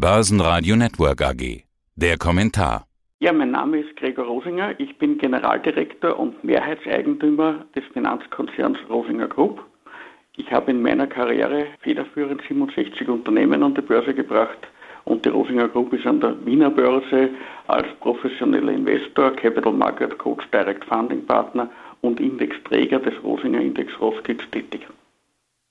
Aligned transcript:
Börsenradio 0.00 0.76
Network 0.76 1.20
AG. 1.20 1.64
Der 1.94 2.16
Kommentar. 2.16 2.86
Ja, 3.18 3.34
mein 3.34 3.50
Name 3.50 3.80
ist 3.80 3.94
Gregor 3.96 4.24
Rosinger. 4.24 4.80
Ich 4.80 4.96
bin 4.96 5.18
Generaldirektor 5.18 6.18
und 6.18 6.42
Mehrheitseigentümer 6.42 7.66
des 7.76 7.84
Finanzkonzerns 7.92 8.78
Rosinger 8.88 9.28
Group. 9.28 9.62
Ich 10.38 10.50
habe 10.50 10.70
in 10.70 10.80
meiner 10.80 11.06
Karriere 11.06 11.66
federführend 11.80 12.40
67 12.48 13.10
Unternehmen 13.10 13.62
an 13.62 13.74
die 13.74 13.82
Börse 13.82 14.14
gebracht 14.14 14.60
und 15.04 15.26
die 15.26 15.28
Rosinger 15.28 15.68
Group 15.68 15.92
ist 15.92 16.06
an 16.06 16.22
der 16.22 16.34
Wiener 16.46 16.70
Börse 16.70 17.28
als 17.66 17.86
professioneller 18.00 18.72
Investor, 18.72 19.32
Capital 19.32 19.74
Market 19.74 20.16
Coach, 20.16 20.46
Direct 20.50 20.86
Funding 20.86 21.26
Partner 21.26 21.68
und 22.00 22.20
Indexträger 22.20 23.00
des 23.00 23.22
Rosinger 23.22 23.60
Index 23.60 23.92
Roskilde 24.00 24.44
tätig. 24.50 24.80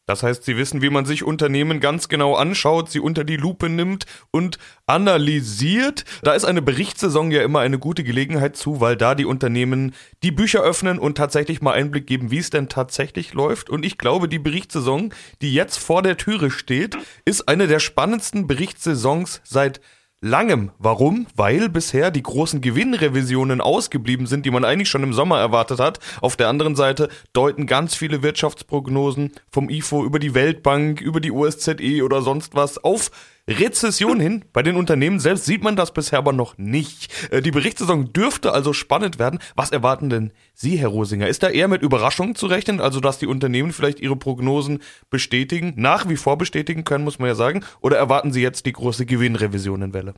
Das 0.09 0.23
heißt, 0.23 0.43
Sie 0.43 0.57
wissen, 0.57 0.81
wie 0.81 0.89
man 0.89 1.05
sich 1.05 1.23
Unternehmen 1.23 1.79
ganz 1.79 2.09
genau 2.09 2.33
anschaut, 2.33 2.89
sie 2.89 2.99
unter 2.99 3.23
die 3.23 3.37
Lupe 3.37 3.69
nimmt 3.69 4.07
und 4.31 4.57
analysiert. 4.87 6.03
Da 6.23 6.33
ist 6.33 6.45
eine 6.45 6.63
Berichtssaison 6.63 7.29
ja 7.29 7.43
immer 7.43 7.59
eine 7.59 7.77
gute 7.77 8.03
Gelegenheit 8.03 8.57
zu, 8.57 8.81
weil 8.81 8.97
da 8.97 9.13
die 9.13 9.25
Unternehmen 9.25 9.93
die 10.23 10.31
Bücher 10.31 10.63
öffnen 10.63 10.97
und 10.97 11.15
tatsächlich 11.15 11.61
mal 11.61 11.73
Einblick 11.73 12.07
geben, 12.07 12.31
wie 12.31 12.39
es 12.39 12.49
denn 12.49 12.69
tatsächlich 12.69 13.35
läuft. 13.35 13.69
Und 13.69 13.85
ich 13.85 13.99
glaube, 13.99 14.27
die 14.27 14.39
Berichtssaison, 14.39 15.13
die 15.43 15.53
jetzt 15.53 15.77
vor 15.77 16.01
der 16.01 16.17
Türe 16.17 16.49
steht, 16.49 16.97
ist 17.25 17.47
eine 17.47 17.67
der 17.67 17.79
spannendsten 17.79 18.47
Berichtssaisons 18.47 19.41
seit 19.43 19.79
langem. 20.21 20.71
Warum? 20.79 21.27
Weil 21.35 21.69
bisher 21.69 22.11
die 22.11 22.23
großen 22.23 22.61
Gewinnrevisionen 22.61 23.61
ausgeblieben 23.61 24.27
sind, 24.27 24.45
die 24.45 24.51
man 24.51 24.65
eigentlich 24.65 24.89
schon 24.89 25.03
im 25.03 25.13
Sommer 25.13 25.39
erwartet 25.39 25.79
hat. 25.79 25.99
Auf 26.21 26.35
der 26.35 26.49
anderen 26.49 26.75
Seite 26.75 27.09
deuten 27.33 27.67
ganz 27.67 27.95
viele 27.95 28.21
Wirtschaftsprognosen 28.21 29.31
vom 29.49 29.69
IFO 29.69 30.03
über 30.03 30.19
die 30.19 30.33
Weltbank, 30.33 30.99
über 31.01 31.21
die 31.21 31.31
USZE 31.31 32.03
oder 32.03 32.21
sonst 32.21 32.55
was 32.55 32.77
auf 32.83 33.11
Rezession 33.49 34.19
hin. 34.19 34.45
Bei 34.53 34.61
den 34.61 34.75
Unternehmen 34.75 35.19
selbst 35.19 35.45
sieht 35.45 35.63
man 35.63 35.75
das 35.75 35.93
bisher 35.93 36.19
aber 36.19 36.33
noch 36.33 36.57
nicht. 36.57 37.31
Äh, 37.31 37.41
die 37.41 37.51
Berichtssaison 37.51 38.13
dürfte 38.13 38.53
also 38.53 38.73
spannend 38.73 39.17
werden. 39.19 39.39
Was 39.55 39.71
erwarten 39.71 40.09
denn 40.09 40.31
Sie, 40.53 40.77
Herr 40.77 40.89
Rosinger? 40.89 41.27
Ist 41.27 41.43
da 41.43 41.49
eher 41.49 41.67
mit 41.67 41.81
Überraschungen 41.81 42.35
zu 42.35 42.45
rechnen, 42.45 42.79
also 42.79 42.99
dass 42.99 43.19
die 43.19 43.27
Unternehmen 43.27 43.71
vielleicht 43.71 43.99
ihre 43.99 44.15
Prognosen 44.15 44.79
bestätigen, 45.09 45.73
nach 45.77 46.07
wie 46.07 46.15
vor 46.15 46.37
bestätigen 46.37 46.83
können, 46.83 47.03
muss 47.03 47.19
man 47.19 47.27
ja 47.27 47.35
sagen? 47.35 47.63
Oder 47.81 47.97
erwarten 47.97 48.31
Sie 48.31 48.41
jetzt 48.41 48.65
die 48.65 48.73
große 48.73 49.05
Gewinnrevisionenwelle? 49.05 50.13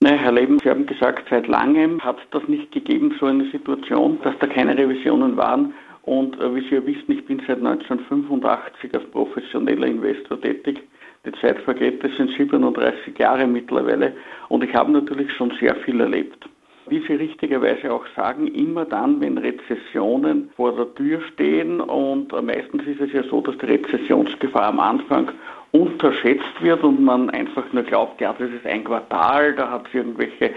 Nein, 0.00 0.18
Herr 0.18 0.32
Leben, 0.32 0.58
Sie 0.62 0.70
haben 0.70 0.86
gesagt, 0.86 1.26
seit 1.28 1.48
langem 1.48 2.00
hat 2.04 2.18
es 2.18 2.30
das 2.30 2.48
nicht 2.48 2.70
gegeben, 2.72 3.14
so 3.18 3.26
eine 3.26 3.50
Situation, 3.50 4.18
dass 4.22 4.34
da 4.38 4.46
keine 4.46 4.76
Revisionen 4.76 5.36
waren. 5.36 5.74
Und 6.02 6.40
äh, 6.40 6.54
wie 6.54 6.60
Sie 6.68 6.76
ja 6.76 6.86
wissen, 6.86 7.10
ich 7.10 7.26
bin 7.26 7.42
seit 7.46 7.58
1985 7.58 8.94
als 8.94 9.04
professioneller 9.10 9.88
Investor 9.88 10.40
tätig. 10.40 10.80
Die 11.28 11.40
Zeit 11.42 11.58
vergeht, 11.60 12.02
das 12.02 12.10
sind 12.16 12.30
37 12.30 13.18
Jahre 13.18 13.46
mittlerweile 13.46 14.14
und 14.48 14.64
ich 14.64 14.74
habe 14.74 14.90
natürlich 14.90 15.30
schon 15.32 15.52
sehr 15.60 15.76
viel 15.76 16.00
erlebt. 16.00 16.48
Wie 16.88 17.00
Sie 17.06 17.14
richtigerweise 17.16 17.92
auch 17.92 18.06
sagen, 18.16 18.46
immer 18.46 18.86
dann, 18.86 19.20
wenn 19.20 19.36
Rezessionen 19.36 20.48
vor 20.56 20.74
der 20.74 20.94
Tür 20.94 21.20
stehen 21.34 21.82
und 21.82 22.32
meistens 22.42 22.86
ist 22.86 23.00
es 23.02 23.12
ja 23.12 23.22
so, 23.24 23.42
dass 23.42 23.58
die 23.58 23.66
Rezessionsgefahr 23.66 24.68
am 24.68 24.80
Anfang 24.80 25.30
unterschätzt 25.72 26.62
wird 26.62 26.82
und 26.82 27.02
man 27.04 27.28
einfach 27.28 27.70
nur 27.74 27.82
glaubt, 27.82 28.22
ja, 28.22 28.34
das 28.38 28.48
ist 28.48 28.64
ein 28.64 28.84
Quartal, 28.84 29.54
da 29.54 29.70
hat 29.70 29.86
es 29.88 29.94
irgendwelche 29.94 30.52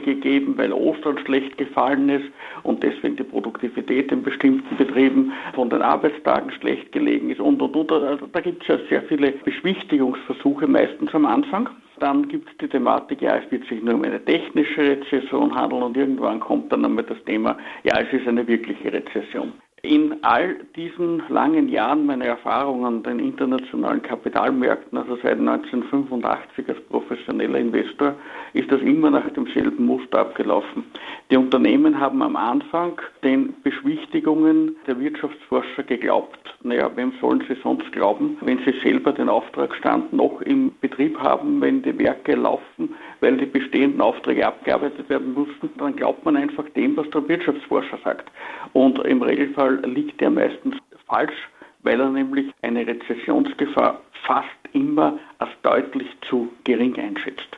Gegeben, 0.00 0.56
weil 0.56 0.72
Ostern 0.72 1.18
schlecht 1.18 1.56
gefallen 1.58 2.08
ist 2.08 2.26
und 2.62 2.82
deswegen 2.82 3.16
die 3.16 3.24
Produktivität 3.24 4.10
in 4.12 4.22
bestimmten 4.22 4.76
Betrieben 4.76 5.32
von 5.54 5.70
den 5.70 5.82
Arbeitstagen 5.82 6.50
schlecht 6.52 6.92
gelegen 6.92 7.30
ist 7.30 7.40
und 7.40 7.60
und 7.62 7.76
und. 7.76 7.92
Also 7.92 8.26
da 8.26 8.40
gibt 8.40 8.62
es 8.62 8.68
ja 8.68 8.78
sehr 8.88 9.02
viele 9.02 9.32
Beschwichtigungsversuche 9.32 10.66
meistens 10.66 11.14
am 11.14 11.26
Anfang. 11.26 11.68
Dann 11.98 12.28
gibt 12.28 12.48
es 12.50 12.56
die 12.58 12.68
Thematik, 12.68 13.20
ja, 13.20 13.36
es 13.36 13.50
wird 13.50 13.66
sich 13.68 13.82
nur 13.82 13.94
um 13.94 14.04
eine 14.04 14.24
technische 14.24 14.80
Rezession 14.80 15.54
handeln 15.54 15.82
und 15.82 15.96
irgendwann 15.96 16.40
kommt 16.40 16.72
dann 16.72 16.84
einmal 16.84 17.04
das 17.04 17.22
Thema, 17.24 17.58
ja, 17.84 18.00
es 18.00 18.10
ist 18.12 18.26
eine 18.26 18.46
wirkliche 18.46 18.90
Rezession. 18.90 19.52
In 19.82 20.22
all 20.22 20.56
diesen 20.76 21.22
langen 21.30 21.70
Jahren 21.70 22.04
meiner 22.04 22.26
Erfahrungen 22.26 22.84
an 22.84 23.02
den 23.02 23.18
internationalen 23.18 24.02
Kapitalmärkten, 24.02 24.98
also 24.98 25.16
seit 25.22 25.38
1985 25.38 26.68
als 26.68 26.80
professioneller 26.90 27.58
Investor, 27.58 28.14
ist 28.52 28.70
das 28.70 28.82
immer 28.82 29.10
nach 29.10 29.30
demselben 29.30 29.86
Muster 29.86 30.18
abgelaufen. 30.18 30.84
Die 31.30 31.36
Unternehmen 31.38 31.98
haben 31.98 32.20
am 32.20 32.36
Anfang 32.36 33.00
den 33.24 33.54
Beschwichtigungen 33.62 34.76
der 34.86 35.00
Wirtschaftsforscher 35.00 35.84
geglaubt. 35.84 36.38
Naja, 36.62 36.90
wem 36.94 37.12
sollen 37.18 37.42
sie 37.48 37.56
sonst 37.62 37.90
glauben, 37.92 38.36
wenn 38.42 38.58
sie 38.58 38.78
selber 38.82 39.12
den 39.12 39.30
Auftragsstand 39.30 40.12
noch 40.12 40.42
im 40.42 40.72
Betrieb 40.82 41.18
haben, 41.18 41.58
wenn 41.62 41.80
die 41.82 41.98
Werke 41.98 42.34
laufen, 42.34 42.94
weil 43.20 43.38
die 43.38 43.46
bestehenden 43.46 44.02
Aufträge 44.02 44.46
abgearbeitet 44.46 45.08
werden 45.08 45.32
mussten, 45.32 45.70
dann 45.78 45.96
glaubt 45.96 46.22
man 46.26 46.36
einfach 46.36 46.68
dem, 46.70 46.98
was 46.98 47.08
der 47.10 47.26
Wirtschaftsforscher 47.26 47.98
sagt. 48.04 48.30
Und 48.74 48.98
im 49.06 49.22
Regelfall 49.22 49.69
liegt 49.70 50.20
der 50.20 50.30
meistens 50.30 50.76
falsch, 51.06 51.48
weil 51.82 52.00
er 52.00 52.10
nämlich 52.10 52.52
eine 52.62 52.86
Rezessionsgefahr 52.86 54.00
fast 54.26 54.48
immer 54.72 55.18
als 55.38 55.50
deutlich 55.62 56.08
zu 56.28 56.48
gering 56.64 56.96
einschätzt. 56.98 57.48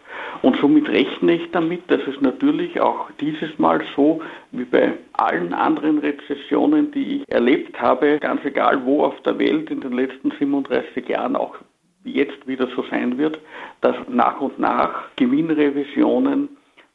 Und 0.43 0.57
somit 0.57 0.89
rechne 0.89 1.35
ich 1.35 1.51
damit, 1.51 1.91
dass 1.91 2.01
es 2.07 2.21
natürlich 2.21 2.81
auch 2.81 3.11
dieses 3.21 3.59
Mal 3.59 3.83
so 3.95 4.21
wie 4.51 4.65
bei 4.65 4.95
allen 5.13 5.53
anderen 5.53 5.99
Rezessionen, 5.99 6.91
die 6.93 7.17
ich 7.17 7.29
erlebt 7.29 7.81
habe, 7.81 8.19
ganz 8.19 8.45
egal 8.45 8.85
wo 8.85 9.05
auf 9.05 9.21
der 9.23 9.39
Welt 9.39 9.71
in 9.71 9.81
den 9.81 9.93
letzten 9.93 10.31
37 10.31 11.09
Jahren 11.09 11.37
auch 11.37 11.57
jetzt 12.05 12.47
wieder 12.47 12.69
so 12.75 12.85
sein 12.91 13.19
wird, 13.19 13.39
dass 13.81 13.97
nach 14.09 14.41
und 14.41 14.59
nach 14.59 15.15
Gewinnrevisionen 15.17 16.49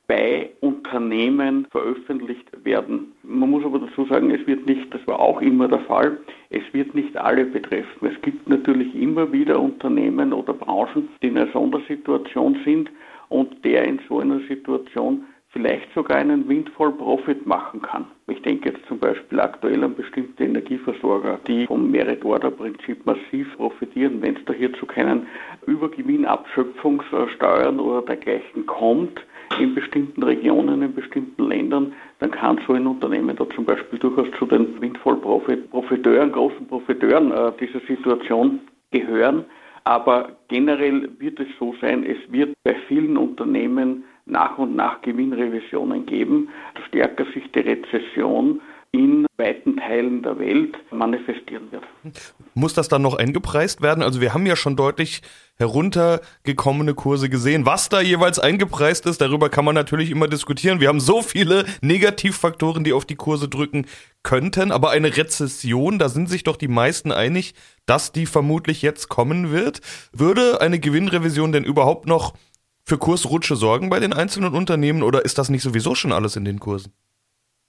bei 0.07 0.49
Unternehmen 0.61 1.67
veröffentlicht 1.71 2.49
werden. 2.65 3.13
Man 3.29 3.49
muss 3.49 3.65
aber 3.65 3.79
dazu 3.79 4.05
sagen, 4.05 4.31
es 4.31 4.47
wird 4.47 4.65
nicht, 4.67 4.93
das 4.93 5.05
war 5.05 5.19
auch 5.19 5.41
immer 5.41 5.67
der 5.67 5.81
Fall, 5.81 6.17
es 6.49 6.63
wird 6.71 6.95
nicht 6.95 7.17
alle 7.17 7.43
betreffen. 7.43 8.07
Es 8.07 8.21
gibt 8.21 8.47
natürlich 8.47 8.95
immer 8.95 9.33
wieder 9.33 9.59
Unternehmen 9.59 10.31
oder 10.31 10.53
Branchen, 10.53 11.09
die 11.21 11.27
in 11.27 11.37
einer 11.37 11.51
Sondersituation 11.51 12.57
sind 12.63 12.89
und 13.27 13.65
der 13.65 13.83
in 13.83 13.99
so 14.07 14.19
einer 14.19 14.39
Situation 14.47 15.25
vielleicht 15.49 15.93
sogar 15.93 16.15
einen 16.17 16.47
Windfall 16.47 16.93
Profit 16.93 17.45
machen 17.45 17.81
kann. 17.81 18.05
Ich 18.27 18.41
denke 18.43 18.69
jetzt 18.69 18.85
zum 18.87 18.99
Beispiel 18.99 19.41
aktuell 19.41 19.83
an 19.83 19.95
bestimmte 19.95 20.45
Energieversorger, 20.45 21.39
die 21.47 21.67
vom 21.67 21.91
Merit-Order-Prinzip 21.91 23.05
massiv 23.05 23.57
profitieren. 23.57 24.21
Wenn 24.21 24.37
es 24.37 24.45
da 24.45 24.53
hier 24.53 24.71
zu 24.73 24.85
keinen 24.85 25.27
Übergewinnabschöpfungssteuern 25.65 27.77
oder 27.79 28.03
dergleichen 28.03 28.65
kommt, 28.65 29.19
in 29.59 29.75
bestimmten 29.75 30.23
Regionen, 30.23 30.81
in 30.81 30.93
bestimmten 30.93 31.47
Ländern, 31.47 31.93
dann 32.19 32.31
kann 32.31 32.59
so 32.67 32.73
ein 32.73 32.87
Unternehmen 32.87 33.35
da 33.35 33.49
zum 33.49 33.65
Beispiel 33.65 33.99
durchaus 33.99 34.27
zu 34.37 34.45
den 34.45 34.79
Windfall-Profiteuren, 34.81 36.31
großen 36.31 36.67
Profiteuren 36.67 37.31
äh, 37.31 37.51
dieser 37.59 37.79
Situation 37.87 38.59
gehören. 38.91 39.45
Aber 39.83 40.33
generell 40.49 41.09
wird 41.19 41.39
es 41.39 41.47
so 41.59 41.73
sein, 41.79 42.03
es 42.03 42.17
wird 42.31 42.53
bei 42.63 42.75
vielen 42.87 43.15
Unternehmen 43.15 44.03
nach 44.25 44.57
und 44.57 44.75
nach 44.75 45.01
Gewinnrevisionen 45.01 46.05
geben, 46.05 46.49
stärker 46.87 47.25
sich 47.33 47.49
die 47.53 47.59
Rezession 47.59 48.59
in 48.97 49.27
weiten 49.37 49.77
Teilen 49.77 50.23
der 50.23 50.39
Welt 50.39 50.75
manifestieren 50.91 51.71
wird. 51.71 51.83
Muss 52.53 52.73
das 52.73 52.87
dann 52.87 53.03
noch 53.03 53.13
eingepreist 53.13 53.81
werden? 53.81 54.03
Also 54.03 54.19
wir 54.21 54.33
haben 54.33 54.45
ja 54.45 54.55
schon 54.55 54.75
deutlich 54.75 55.21
heruntergekommene 55.57 56.93
Kurse 56.93 57.29
gesehen. 57.29 57.65
Was 57.65 57.89
da 57.89 58.01
jeweils 58.01 58.39
eingepreist 58.39 59.05
ist, 59.05 59.21
darüber 59.21 59.49
kann 59.49 59.65
man 59.65 59.75
natürlich 59.75 60.09
immer 60.09 60.27
diskutieren. 60.27 60.79
Wir 60.79 60.87
haben 60.87 60.99
so 60.99 61.21
viele 61.21 61.65
Negativfaktoren, 61.81 62.83
die 62.83 62.93
auf 62.93 63.05
die 63.05 63.15
Kurse 63.15 63.47
drücken 63.47 63.85
könnten, 64.23 64.71
aber 64.71 64.89
eine 64.89 65.15
Rezession, 65.15 65.99
da 65.99 66.09
sind 66.09 66.29
sich 66.29 66.43
doch 66.43 66.57
die 66.57 66.67
meisten 66.67 67.11
einig, 67.11 67.53
dass 67.85 68.11
die 68.11 68.25
vermutlich 68.25 68.81
jetzt 68.81 69.07
kommen 69.07 69.51
wird. 69.51 69.81
Würde 70.11 70.61
eine 70.61 70.79
Gewinnrevision 70.79 71.51
denn 71.51 71.63
überhaupt 71.63 72.07
noch 72.07 72.33
für 72.83 72.97
Kursrutsche 72.97 73.55
sorgen 73.55 73.89
bei 73.89 73.99
den 73.99 74.13
einzelnen 74.13 74.53
Unternehmen 74.53 75.03
oder 75.03 75.25
ist 75.25 75.37
das 75.37 75.49
nicht 75.49 75.61
sowieso 75.61 75.93
schon 75.93 76.13
alles 76.13 76.35
in 76.35 76.45
den 76.45 76.59
Kursen? 76.59 76.93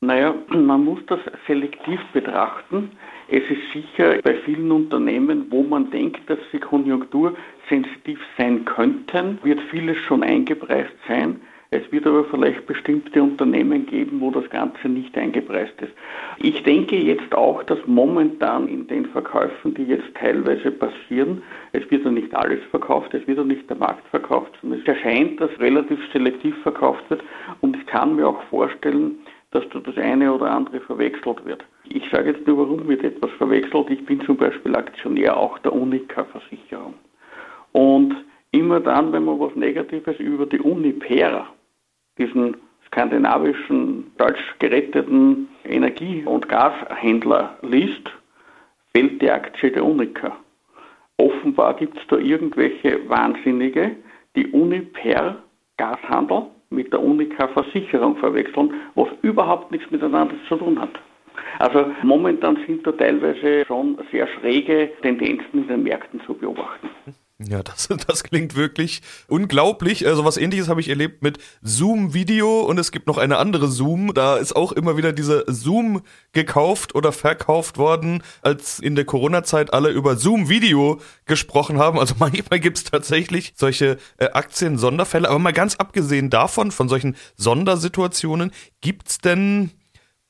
Naja, 0.00 0.32
man 0.48 0.84
muss 0.84 1.00
das 1.08 1.18
selektiv 1.48 2.00
betrachten. 2.12 2.92
Es 3.26 3.42
ist 3.50 3.72
sicher 3.72 4.20
bei 4.22 4.34
vielen 4.44 4.70
Unternehmen, 4.70 5.46
wo 5.50 5.64
man 5.64 5.90
denkt, 5.90 6.20
dass 6.30 6.38
sie 6.52 6.60
konjunktursensitiv 6.60 8.20
sein 8.36 8.64
könnten, 8.64 9.40
wird 9.42 9.60
vieles 9.72 9.96
schon 9.98 10.22
eingepreist 10.22 10.94
sein. 11.08 11.40
Es 11.70 11.82
wird 11.90 12.06
aber 12.06 12.24
vielleicht 12.26 12.64
bestimmte 12.66 13.22
Unternehmen 13.22 13.86
geben, 13.86 14.20
wo 14.20 14.30
das 14.30 14.48
Ganze 14.50 14.88
nicht 14.88 15.18
eingepreist 15.18 15.74
ist. 15.82 15.92
Ich 16.38 16.62
denke 16.62 16.96
jetzt 16.96 17.34
auch, 17.34 17.64
dass 17.64 17.78
momentan 17.86 18.68
in 18.68 18.86
den 18.86 19.04
Verkäufen, 19.06 19.74
die 19.74 19.82
jetzt 19.82 20.14
teilweise 20.14 20.70
passieren, 20.70 21.42
es 21.72 21.90
wird 21.90 22.04
ja 22.04 22.10
nicht 22.12 22.34
alles 22.34 22.60
verkauft, 22.70 23.12
es 23.14 23.26
wird 23.26 23.36
ja 23.36 23.44
nicht 23.44 23.68
der 23.68 23.76
Markt 23.76 24.06
verkauft, 24.08 24.56
sondern 24.62 24.80
es 24.80 24.86
erscheint, 24.86 25.40
dass 25.40 25.50
relativ 25.58 25.98
selektiv 26.12 26.56
verkauft 26.62 27.04
wird 27.10 27.22
und 27.60 27.76
ich 27.76 27.84
kann 27.86 28.14
mir 28.14 28.28
auch 28.28 28.42
vorstellen, 28.44 29.18
dass 29.50 29.68
da 29.70 29.78
das 29.80 29.96
eine 29.96 30.32
oder 30.32 30.50
andere 30.50 30.80
verwechselt 30.80 31.44
wird. 31.44 31.64
Ich 31.84 32.04
sage 32.10 32.32
jetzt 32.32 32.46
nur, 32.46 32.58
warum 32.58 32.86
wird 32.88 33.02
etwas 33.02 33.30
verwechselt. 33.32 33.90
Ich 33.90 34.04
bin 34.04 34.20
zum 34.22 34.36
Beispiel 34.36 34.76
Aktionär 34.76 35.36
auch 35.36 35.58
der 35.60 35.72
Unica-Versicherung. 35.72 36.94
Und 37.72 38.14
immer 38.50 38.80
dann, 38.80 39.12
wenn 39.12 39.24
man 39.24 39.40
was 39.40 39.54
Negatives 39.54 40.18
über 40.18 40.46
die 40.46 40.60
Uniper, 40.60 41.46
diesen 42.18 42.56
skandinavischen, 42.86 44.12
deutsch 44.18 44.42
geretteten 44.58 45.48
Energie- 45.64 46.24
und 46.24 46.48
Gashändler 46.48 47.56
liest, 47.62 48.10
fällt 48.92 49.22
die 49.22 49.30
Aktie 49.30 49.70
der 49.70 49.84
Unica. 49.84 50.36
Offenbar 51.16 51.74
gibt 51.74 51.98
es 51.98 52.06
da 52.08 52.16
irgendwelche 52.16 53.08
Wahnsinnige, 53.08 53.96
die 54.36 54.46
Uniper 54.48 55.36
Gashandel 55.76 56.46
mit 56.70 56.92
der 56.92 57.02
Unica 57.02 57.48
Versicherung 57.48 58.16
verwechseln, 58.16 58.74
was 58.94 59.08
überhaupt 59.22 59.70
nichts 59.70 59.90
miteinander 59.90 60.34
zu 60.48 60.56
tun 60.56 60.80
hat. 60.80 60.90
Also 61.58 61.86
momentan 62.02 62.58
sind 62.66 62.86
da 62.86 62.92
teilweise 62.92 63.64
schon 63.66 63.98
sehr 64.10 64.26
schräge 64.26 64.90
Tendenzen 65.02 65.62
in 65.62 65.68
den 65.68 65.82
Märkten 65.82 66.20
zu 66.26 66.34
beobachten. 66.34 66.88
Ja, 67.40 67.62
das, 67.62 67.88
das 68.06 68.24
klingt 68.24 68.56
wirklich 68.56 69.00
unglaublich. 69.28 70.06
Also 70.06 70.24
was 70.24 70.36
ähnliches 70.36 70.68
habe 70.68 70.80
ich 70.80 70.88
erlebt 70.88 71.22
mit 71.22 71.38
Zoom 71.62 72.12
Video 72.12 72.62
und 72.62 72.78
es 72.78 72.90
gibt 72.90 73.06
noch 73.06 73.16
eine 73.16 73.38
andere 73.38 73.68
Zoom. 73.68 74.12
Da 74.12 74.36
ist 74.36 74.56
auch 74.56 74.72
immer 74.72 74.96
wieder 74.96 75.12
diese 75.12 75.44
Zoom 75.46 76.02
gekauft 76.32 76.96
oder 76.96 77.12
verkauft 77.12 77.78
worden, 77.78 78.24
als 78.42 78.80
in 78.80 78.96
der 78.96 79.04
Corona-Zeit 79.04 79.72
alle 79.72 79.90
über 79.90 80.16
Zoom 80.16 80.48
Video 80.48 81.00
gesprochen 81.26 81.78
haben. 81.78 81.98
Also 82.00 82.16
manchmal 82.18 82.58
gibt 82.58 82.78
es 82.78 82.84
tatsächlich 82.84 83.52
solche 83.56 83.98
äh, 84.16 84.30
Aktien-Sonderfälle. 84.30 85.28
Aber 85.28 85.38
mal 85.38 85.52
ganz 85.52 85.76
abgesehen 85.76 86.30
davon, 86.30 86.72
von 86.72 86.88
solchen 86.88 87.16
Sondersituationen, 87.36 88.50
gibt's 88.80 89.18
denn 89.18 89.70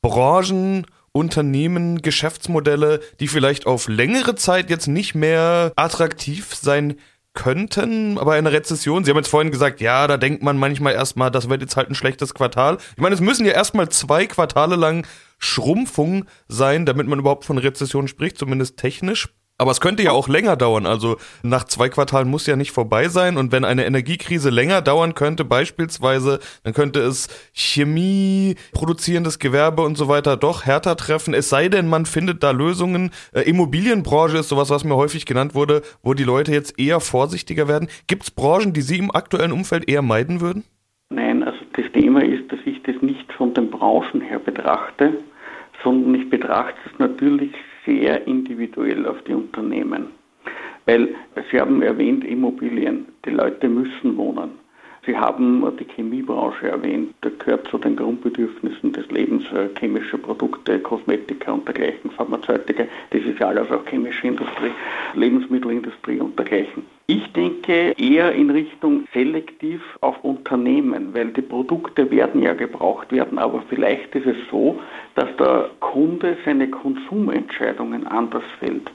Branchen, 0.03 0.87
Unternehmen, 1.19 2.01
Geschäftsmodelle, 2.01 3.01
die 3.21 3.29
vielleicht 3.29 3.67
auf 3.67 3.89
längere 3.89 4.37
Zeit 4.37 4.71
jetzt 4.71 4.87
nicht 4.87 5.15
mehr 5.15 5.73
attraktiv 5.77 6.55
sein 6.55 6.97
könnten, 7.35 8.19
aber 8.19 8.37
in 8.37 8.47
einer 8.47 8.57
Rezession, 8.57 9.05
Sie 9.05 9.11
haben 9.11 9.17
jetzt 9.17 9.29
vorhin 9.29 9.53
gesagt, 9.53 9.81
ja, 9.81 10.07
da 10.07 10.17
denkt 10.17 10.43
man 10.43 10.59
manchmal 10.59 10.95
erstmal, 10.95 11.31
das 11.31 11.49
wird 11.49 11.61
jetzt 11.61 11.77
halt 11.77 11.89
ein 11.89 11.95
schlechtes 11.95 12.35
Quartal. 12.35 12.79
Ich 12.97 13.03
meine, 13.03 13.15
es 13.15 13.21
müssen 13.21 13.47
ja 13.47 13.53
erstmal 13.53 13.89
zwei 13.91 14.27
Quartale 14.27 14.77
lang 14.77 15.07
Schrumpfung 15.39 16.25
sein, 16.49 16.87
damit 16.87 17.07
man 17.07 17.21
überhaupt 17.21 17.45
von 17.45 17.59
Rezession 17.59 18.09
spricht, 18.09 18.39
zumindest 18.39 18.77
technisch. 18.77 19.29
Aber 19.61 19.73
es 19.73 19.81
könnte 19.81 20.05
ja 20.05 20.13
auch 20.13 20.29
länger 20.29 20.55
dauern. 20.55 20.87
Also 20.87 21.17
nach 21.43 21.65
zwei 21.65 21.89
Quartalen 21.89 22.31
muss 22.31 22.47
ja 22.47 22.55
nicht 22.55 22.71
vorbei 22.71 23.09
sein. 23.09 23.37
Und 23.37 23.51
wenn 23.51 23.65
eine 23.65 23.85
Energiekrise 23.87 24.51
länger 24.51 24.83
dauern 24.83 25.15
könnte, 25.15 25.45
beispielsweise, 25.45 26.39
dann 26.63 26.75
könnte 26.75 27.01
es 27.01 27.29
Chemie, 27.53 28.55
produzierendes 28.73 29.41
Gewerbe 29.41 29.83
und 29.83 29.97
so 29.97 30.07
weiter 30.07 30.37
doch 30.37 30.65
härter 30.65 30.97
treffen. 30.97 31.35
Es 31.35 31.49
sei 31.49 31.69
denn, 31.69 31.89
man 31.89 32.07
findet 32.07 32.45
da 32.45 32.53
Lösungen. 32.53 33.11
Äh, 33.33 33.43
Immobilienbranche 33.43 34.39
ist 34.39 34.49
sowas, 34.49 34.71
was 34.71 34.85
mir 34.85 34.95
häufig 34.95 35.27
genannt 35.27 35.57
wurde, 35.57 35.83
wo 36.03 36.15
die 36.15 36.25
Leute 36.25 36.53
jetzt 36.53 36.79
eher 36.79 37.01
vorsichtiger 37.01 37.67
werden. 37.67 37.89
Gibt 38.07 38.23
es 38.23 38.31
Branchen, 38.31 38.73
die 38.73 38.83
Sie 38.83 38.99
im 38.99 39.11
aktuellen 39.11 39.51
Umfeld 39.51 39.89
eher 39.91 40.03
meiden 40.03 40.41
würden? 40.41 40.63
Nein, 41.11 41.43
also 41.43 41.59
das 41.73 41.91
Thema 41.93 42.23
ist, 42.23 42.53
dass 42.53 42.61
ich 42.65 42.81
das 42.85 42.95
nicht 43.03 43.33
von 43.33 43.55
den 43.55 43.71
Branchen 43.71 44.21
her 44.21 44.39
betrachte, 44.39 45.15
sondern 45.83 46.15
ich 46.15 46.31
betrachte 46.31 46.79
es 46.87 46.97
natürlich 47.01 47.53
sehr 47.89 48.27
individuell 48.27 49.07
auf 49.07 49.23
die 49.23 49.35
Unternehmen. 49.35 50.09
Weil 50.85 51.15
Sie 51.51 51.61
haben 51.61 51.83
erwähnt 51.83 52.25
Immobilien, 52.25 53.07
die 53.25 53.31
Leute 53.31 53.69
müssen 53.69 54.17
wohnen. 54.17 54.51
Sie 55.07 55.17
haben 55.17 55.65
die 55.79 55.87
Chemiebranche 55.87 56.69
erwähnt, 56.69 57.15
da 57.23 57.31
gehört 57.39 57.67
zu 57.69 57.79
den 57.79 57.97
Grundbedürfnissen 57.97 58.93
des 58.93 59.11
Lebens 59.11 59.45
äh, 59.53 59.69
chemische 59.79 60.19
Produkte, 60.19 60.79
Kosmetika 60.81 61.53
und 61.53 61.67
dergleichen, 61.67 62.11
Pharmazeutika, 62.11 62.85
das 63.11 63.23
ist 63.23 63.39
ja 63.39 63.49
alles 63.49 63.71
auch 63.71 63.87
chemische 63.87 64.27
Industrie, 64.27 64.73
Lebensmittelindustrie 65.15 66.21
und 66.21 66.39
dergleichen. 66.39 66.98
Ich 67.11 67.33
denke 67.33 67.95
eher 67.97 68.33
in 68.33 68.51
Richtung 68.51 69.09
selektiv 69.15 69.81
auf 70.03 70.23
Unternehmen, 70.23 71.15
weil 71.15 71.29
die 71.29 71.41
Produkte 71.41 72.11
werden 72.11 72.43
ja 72.43 72.53
gebraucht 72.53 73.11
werden, 73.11 73.39
aber 73.39 73.65
vielleicht 73.71 74.15
ist 74.15 74.27
es 74.27 74.37
so, 74.51 74.79
dass 75.15 75.35
der 75.39 75.71
Kunde 75.81 76.37
seine 76.45 76.69
Konsumentscheidungen 76.69 78.07
anders 78.07 78.43
fällt. 78.59 78.93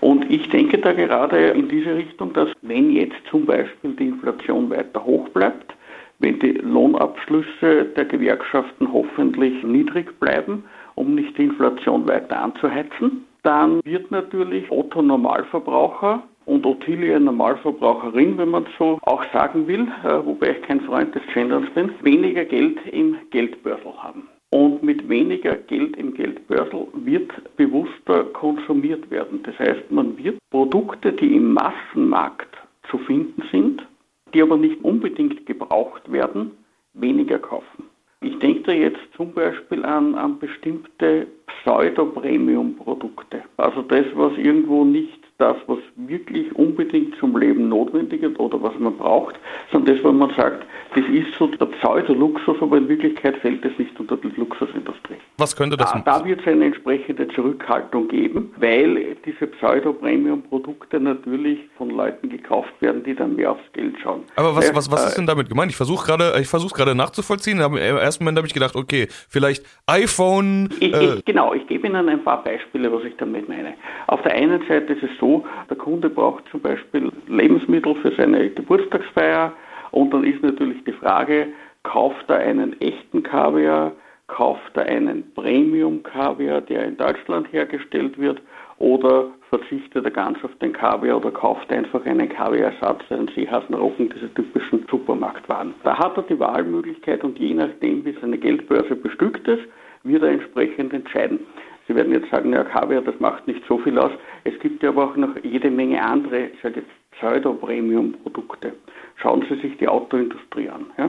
Und 0.00 0.30
ich 0.30 0.48
denke 0.50 0.78
da 0.78 0.92
gerade 0.92 1.48
in 1.48 1.68
diese 1.68 1.96
Richtung, 1.96 2.32
dass 2.32 2.48
wenn 2.62 2.92
jetzt 2.92 3.26
zum 3.28 3.44
Beispiel 3.44 3.90
die 3.96 4.06
Inflation 4.06 4.70
weiter 4.70 5.04
hoch 5.04 5.28
bleibt, 5.30 5.74
wenn 6.20 6.38
die 6.38 6.52
Lohnabschlüsse 6.52 7.86
der 7.86 8.04
Gewerkschaften 8.04 8.92
hoffentlich 8.92 9.64
niedrig 9.64 10.20
bleiben, 10.20 10.62
um 10.94 11.16
nicht 11.16 11.36
die 11.36 11.46
Inflation 11.46 12.06
weiter 12.06 12.40
anzuheizen, 12.40 13.24
dann 13.42 13.80
wird 13.82 14.12
natürlich 14.12 14.70
Otto 14.70 15.02
Normalverbraucher 15.02 16.22
und 16.48 16.64
Ottilie 16.64 17.20
Normalverbraucherin, 17.20 18.38
wenn 18.38 18.48
man 18.48 18.66
so 18.78 18.98
auch 19.02 19.22
sagen 19.32 19.66
will, 19.68 19.86
äh, 20.02 20.24
wobei 20.24 20.52
ich 20.52 20.62
kein 20.62 20.80
Freund 20.80 21.14
des 21.14 21.22
Genderns 21.34 21.68
bin, 21.74 21.90
weniger 22.02 22.44
Geld 22.44 22.78
im 22.90 23.16
Geldbörsel 23.30 23.92
haben. 24.02 24.28
Und 24.50 24.82
mit 24.82 25.06
weniger 25.10 25.56
Geld 25.56 25.96
im 25.98 26.14
Geldbörsel 26.14 26.86
wird 26.94 27.30
bewusster 27.56 28.24
konsumiert 28.32 29.10
werden. 29.10 29.42
Das 29.42 29.58
heißt, 29.58 29.90
man 29.90 30.16
wird 30.16 30.38
Produkte, 30.50 31.12
die 31.12 31.36
im 31.36 31.52
Massenmarkt 31.52 32.56
zu 32.90 32.96
finden 32.96 33.42
sind, 33.52 33.86
die 34.32 34.40
aber 34.40 34.56
nicht 34.56 34.82
unbedingt 34.82 35.44
gebraucht 35.44 36.10
werden, 36.10 36.52
weniger 36.94 37.38
kaufen. 37.38 37.84
Ich 38.22 38.38
denke 38.38 38.62
da 38.62 38.72
jetzt 38.72 39.00
zum 39.16 39.32
Beispiel 39.34 39.84
an, 39.84 40.14
an 40.14 40.38
bestimmte 40.38 41.26
Pseudo-Premium-Produkte. 41.46 43.42
Also 43.58 43.82
das, 43.82 44.06
was 44.14 44.32
irgendwo 44.38 44.84
nicht 44.84 45.27
das, 45.38 45.56
was 45.68 45.78
wirklich 45.96 46.54
unbedingt 46.56 47.16
zum 47.18 47.36
Leben 47.36 47.68
notwendig 47.68 48.22
ist 48.22 48.38
oder 48.38 48.60
was 48.60 48.76
man 48.78 48.96
braucht, 48.96 49.36
sondern 49.70 49.96
das, 49.96 50.04
wo 50.04 50.10
man 50.10 50.34
sagt, 50.34 50.66
das 50.94 51.04
ist 51.06 51.32
so 51.38 51.46
der 51.46 51.66
Pseudo-Luxus, 51.66 52.56
aber 52.60 52.78
in 52.78 52.88
Wirklichkeit 52.88 53.36
fällt 53.36 53.64
es 53.64 53.78
nicht 53.78 53.98
unter 54.00 54.16
die 54.16 54.32
Luxusindustrie. 54.36 55.16
Was 55.36 55.54
könnte 55.54 55.76
das 55.76 55.92
Da, 55.92 56.00
da 56.00 56.24
wird 56.24 56.40
es 56.40 56.46
eine 56.46 56.66
entsprechende 56.66 57.28
Zurückhaltung 57.28 58.08
geben, 58.08 58.52
weil 58.56 59.16
diese 59.24 59.46
Pseudo-Premium-Produkte 59.46 60.98
natürlich 60.98 61.60
von 61.76 61.90
Leuten 61.90 62.28
gekauft 62.30 62.72
werden, 62.80 63.04
die 63.04 63.14
dann 63.14 63.36
mehr 63.36 63.52
aufs 63.52 63.72
Geld 63.74 63.94
schauen. 64.02 64.24
Aber 64.34 64.56
was, 64.56 64.74
was, 64.74 64.90
was 64.90 65.06
ist 65.08 65.18
denn 65.18 65.26
damit 65.26 65.48
gemeint? 65.48 65.70
Ich 65.70 65.76
versuche 65.76 66.04
gerade, 66.06 66.32
ich 66.40 66.48
versuche 66.48 66.74
gerade 66.74 66.96
nachzuvollziehen. 66.96 67.60
Im 67.60 67.76
ersten 67.76 68.24
Moment 68.24 68.38
habe 68.38 68.48
ich 68.48 68.54
gedacht, 68.54 68.74
okay, 68.74 69.06
vielleicht 69.28 69.64
iPhone. 69.86 70.70
Ich, 70.80 70.92
äh 70.92 71.14
ich, 71.16 71.24
genau, 71.24 71.54
ich 71.54 71.66
gebe 71.68 71.86
Ihnen 71.86 72.08
ein 72.08 72.24
paar 72.24 72.42
Beispiele, 72.42 72.92
was 72.92 73.04
ich 73.04 73.16
damit 73.18 73.48
meine. 73.48 73.74
Auf 74.08 74.22
der 74.22 74.32
einen 74.34 74.66
Seite 74.66 74.94
ist 74.94 75.02
es 75.02 75.10
so, 75.28 75.44
der 75.68 75.76
Kunde 75.76 76.08
braucht 76.08 76.44
zum 76.50 76.60
Beispiel 76.60 77.12
Lebensmittel 77.26 77.94
für 77.96 78.12
seine 78.16 78.50
Geburtstagsfeier 78.50 79.52
und 79.90 80.12
dann 80.12 80.24
ist 80.24 80.42
natürlich 80.42 80.82
die 80.84 80.92
Frage, 80.92 81.48
kauft 81.82 82.28
er 82.28 82.38
einen 82.38 82.80
echten 82.80 83.22
Kaviar, 83.22 83.92
kauft 84.26 84.76
er 84.76 84.86
einen 84.86 85.32
Premium-Kaviar, 85.34 86.60
der 86.62 86.84
in 86.84 86.96
Deutschland 86.96 87.50
hergestellt 87.52 88.18
wird, 88.18 88.40
oder 88.78 89.28
verzichtet 89.50 90.04
er 90.04 90.10
ganz 90.10 90.42
auf 90.44 90.54
den 90.60 90.72
Kaviar 90.72 91.16
oder 91.16 91.30
kauft 91.30 91.70
einfach 91.72 92.04
einen 92.04 92.28
Kaviarsatz, 92.28 93.00
einen 93.10 93.28
Seehassenrochen, 93.34 94.10
diese 94.14 94.32
typischen 94.34 94.86
Supermarktwaren. 94.90 95.74
Da 95.82 95.98
hat 95.98 96.16
er 96.16 96.22
die 96.22 96.38
Wahlmöglichkeit 96.38 97.24
und 97.24 97.38
je 97.38 97.54
nachdem, 97.54 98.04
wie 98.04 98.16
seine 98.20 98.38
Geldbörse 98.38 98.94
bestückt 98.94 99.48
ist, 99.48 99.64
wird 100.04 100.22
er 100.22 100.30
entsprechend 100.30 100.92
entscheiden. 100.92 101.40
Sie 101.88 101.96
werden 101.96 102.12
jetzt 102.12 102.30
sagen, 102.30 102.52
ja, 102.52 102.64
Kaviar, 102.64 103.00
das 103.00 103.18
macht 103.18 103.46
nicht 103.48 103.62
so 103.66 103.78
viel 103.78 103.98
aus. 103.98 104.12
Es 104.44 104.58
gibt 104.60 104.82
ja 104.82 104.90
aber 104.90 105.04
auch 105.04 105.16
noch 105.16 105.34
jede 105.42 105.70
Menge 105.70 106.02
andere, 106.02 106.48
ich 106.48 106.60
sage 106.62 106.80
jetzt 106.80 106.90
Pseudo-Premium-Produkte. 107.12 108.74
Schauen 109.16 109.44
Sie 109.48 109.56
sich 109.56 109.76
die 109.78 109.88
Autoindustrie 109.88 110.68
an. 110.68 110.86
Ja? 110.98 111.08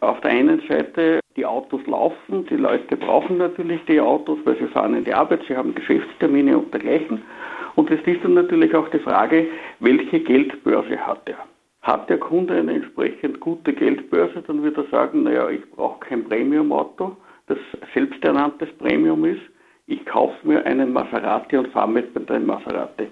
Auf 0.00 0.20
der 0.22 0.30
einen 0.30 0.62
Seite, 0.66 1.20
die 1.36 1.44
Autos 1.44 1.86
laufen, 1.86 2.46
die 2.46 2.56
Leute 2.56 2.96
brauchen 2.96 3.36
natürlich 3.36 3.84
die 3.84 4.00
Autos, 4.00 4.38
weil 4.44 4.56
sie 4.56 4.66
fahren 4.68 4.94
in 4.94 5.04
die 5.04 5.12
Arbeit, 5.12 5.42
sie 5.46 5.56
haben 5.56 5.74
Geschäftstermine 5.74 6.56
und 6.56 6.72
dergleichen. 6.72 7.22
Und 7.74 7.90
es 7.90 8.00
ist 8.06 8.24
dann 8.24 8.34
natürlich 8.34 8.74
auch 8.74 8.88
die 8.88 9.00
Frage, 9.00 9.46
welche 9.80 10.20
Geldbörse 10.20 10.96
hat 11.06 11.28
er? 11.28 11.38
Hat 11.82 12.08
der 12.08 12.18
Kunde 12.18 12.54
eine 12.54 12.76
entsprechend 12.76 13.40
gute 13.40 13.74
Geldbörse, 13.74 14.42
dann 14.46 14.62
wird 14.62 14.78
er 14.78 14.84
sagen, 14.84 15.24
naja, 15.24 15.50
ich 15.50 15.70
brauche 15.72 16.00
kein 16.00 16.24
Premium-Auto, 16.24 17.14
das 17.46 17.58
selbsternanntes 17.92 18.70
Premium 18.78 19.24
ist 19.26 19.42
ich 19.86 20.04
kaufe 20.06 20.46
mir 20.46 20.64
einen 20.64 20.92
Maserati 20.92 21.56
und 21.56 21.68
fahre 21.68 21.88
mit 21.88 22.14
dem 22.14 22.46
Maserati. 22.46 23.08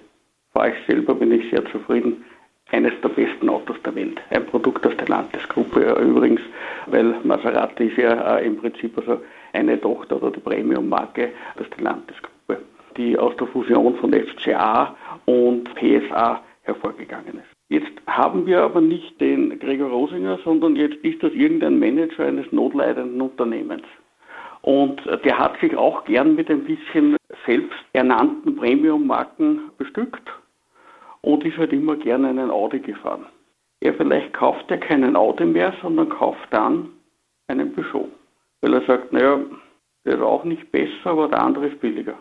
Fahre 0.53 0.71
ich 0.71 0.87
selber, 0.87 1.15
bin 1.15 1.33
ich 1.33 1.51
sehr 1.51 1.65
zufrieden. 1.67 2.25
Eines 2.71 2.93
der 3.03 3.11
besten 3.11 3.51
Autos 3.51 3.77
der 3.85 3.95
Welt. 3.95 4.19
Ein 4.31 4.47
Produkt 4.47 4.87
aus 4.87 4.97
der 4.97 5.09
Landesgruppe 5.09 5.81
übrigens, 6.01 6.41
weil 6.87 7.17
Maserati 7.23 7.89
ist 7.89 7.99
ja 7.99 8.39
äh, 8.39 8.47
im 8.47 8.57
Prinzip 8.57 8.97
also 8.97 9.21
eine 9.53 9.79
Tochter 9.79 10.17
oder 10.17 10.31
die 10.31 10.41
Premium-Marke 10.41 11.33
aus 11.61 11.67
der 11.77 11.85
Landesgruppe, 11.85 12.63
die 12.97 13.19
aus 13.19 13.37
der 13.37 13.47
Fusion 13.49 13.97
von 13.97 14.15
FCA 14.15 14.97
und 15.27 15.75
PSA 15.75 16.41
hervorgegangen 16.63 17.35
ist. 17.35 17.53
Jetzt 17.69 17.93
haben 18.07 18.47
wir 18.47 18.63
aber 18.63 18.81
nicht 18.81 19.21
den 19.21 19.59
Gregor 19.59 19.91
Rosinger, 19.91 20.39
sondern 20.45 20.77
jetzt 20.77 20.97
ist 21.05 21.23
das 21.23 21.33
irgendein 21.33 21.79
Manager 21.79 22.25
eines 22.25 22.51
notleidenden 22.53 23.21
Unternehmens. 23.21 23.85
Und 24.63 25.03
der 25.25 25.39
hat 25.39 25.59
sich 25.61 25.77
auch 25.77 26.05
gern 26.05 26.37
mit 26.37 26.49
ein 26.49 26.65
bisschen 26.65 27.17
selbsternannten 27.47 28.57
Premium-Marken 28.57 29.71
bestückt 29.77 30.31
und 31.23 31.45
ist 31.45 31.59
halt 31.59 31.73
immer 31.73 31.97
gerne 31.97 32.29
einen 32.29 32.51
Audi 32.51 32.79
gefahren. 32.79 33.27
er 33.81 33.95
vielleicht 33.95 34.33
kauft 34.33 34.71
ja 34.71 34.77
keinen 34.77 35.17
Audi 35.17 35.45
mehr, 35.45 35.75
sondern 35.83 36.09
kauft 36.09 36.47
dann 36.51 36.91
einen 37.49 37.73
Peugeot. 37.75 38.09
Weil 38.61 38.75
er 38.75 38.83
sagt, 38.83 39.13
naja, 39.13 39.41
der 40.05 40.15
ist 40.15 40.23
auch 40.23 40.45
nicht 40.45 40.71
besser, 40.71 41.07
aber 41.07 41.29
der 41.29 41.43
andere 41.43 41.67
ist 41.67 41.81
billiger. 41.81 42.15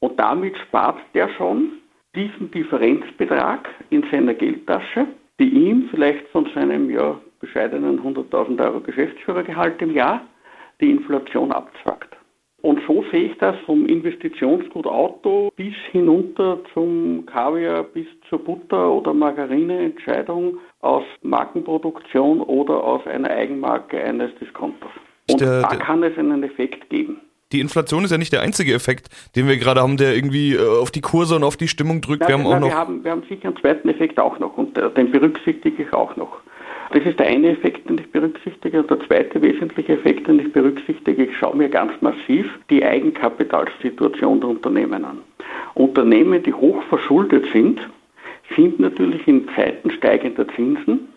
Und 0.00 0.18
damit 0.18 0.56
spart 0.58 0.98
der 1.14 1.28
schon 1.30 1.72
diesen 2.14 2.50
Differenzbetrag 2.52 3.68
in 3.90 4.04
seiner 4.10 4.34
Geldtasche, 4.34 5.06
die 5.40 5.48
ihm 5.48 5.88
vielleicht 5.90 6.28
von 6.28 6.48
seinem 6.54 6.90
ja, 6.90 7.20
bescheidenen 7.40 8.00
100.000 8.00 8.60
Euro 8.64 8.80
Geschäftsführergehalt 8.80 9.82
im 9.82 9.92
Jahr 9.92 10.22
die 10.80 10.90
Inflation 10.90 11.52
abzwackt. 11.52 12.16
Und 12.60 12.80
so 12.88 13.04
sehe 13.12 13.30
ich 13.30 13.38
das 13.38 13.54
vom 13.66 13.86
Investitionsgut 13.86 14.86
Auto 14.86 15.50
bis 15.54 15.74
hinunter 15.92 16.58
zum 16.74 17.24
Kaviar, 17.24 17.84
bis 17.84 18.06
zur 18.28 18.40
Butter- 18.40 18.90
oder 18.90 19.14
Margarine-Entscheidung 19.14 20.58
aus 20.80 21.04
Markenproduktion 21.22 22.40
oder 22.40 22.82
aus 22.82 23.06
einer 23.06 23.30
Eigenmarke 23.30 24.02
eines 24.02 24.34
Diskonters. 24.40 24.90
Und 25.30 25.40
der, 25.40 25.62
da 25.62 25.76
kann 25.76 26.02
es 26.02 26.18
einen 26.18 26.42
Effekt 26.42 26.90
geben. 26.90 27.20
Die 27.52 27.60
Inflation 27.60 28.04
ist 28.04 28.10
ja 28.10 28.18
nicht 28.18 28.32
der 28.32 28.42
einzige 28.42 28.74
Effekt, 28.74 29.08
den 29.36 29.46
wir 29.46 29.56
gerade 29.56 29.80
haben, 29.80 29.96
der 29.96 30.14
irgendwie 30.14 30.54
äh, 30.54 30.80
auf 30.80 30.90
die 30.90 31.00
Kurse 31.00 31.36
und 31.36 31.44
auf 31.44 31.56
die 31.56 31.68
Stimmung 31.68 32.00
drückt. 32.00 32.22
Na, 32.22 32.28
wir 32.28 32.34
haben 32.34 32.42
na, 32.42 32.56
auch 32.56 32.60
noch. 32.60 32.68
Wir 32.68 32.76
haben, 32.76 33.04
wir 33.04 33.10
haben 33.10 33.22
sicher 33.28 33.48
einen 33.48 33.56
zweiten 33.56 33.88
Effekt 33.88 34.20
auch 34.20 34.38
noch 34.38 34.58
und 34.58 34.76
äh, 34.76 34.90
den 34.90 35.10
berücksichtige 35.12 35.84
ich 35.84 35.92
auch 35.92 36.16
noch. 36.16 36.40
Das 36.90 37.04
ist 37.04 37.18
der 37.18 37.26
eine 37.26 37.50
Effekt, 37.50 37.88
den 37.88 37.98
ich 37.98 38.10
berücksichtige. 38.10 38.80
Und 38.80 38.90
der 38.90 39.00
zweite 39.00 39.42
wesentliche 39.42 39.94
Effekt, 39.94 40.26
den 40.26 40.38
ich 40.38 40.52
berücksichtige, 40.52 41.24
ich 41.24 41.36
schaue 41.36 41.56
mir 41.56 41.68
ganz 41.68 41.92
massiv 42.00 42.46
die 42.70 42.84
Eigenkapitalsituation 42.84 44.40
der 44.40 44.50
Unternehmen 44.50 45.04
an. 45.04 45.18
Unternehmen, 45.74 46.42
die 46.42 46.54
hoch 46.54 46.82
verschuldet 46.84 47.46
sind, 47.52 47.80
sind 48.56 48.80
natürlich 48.80 49.26
in 49.28 49.48
Zeiten 49.54 49.90
steigender 49.90 50.48
Zinsen 50.48 51.08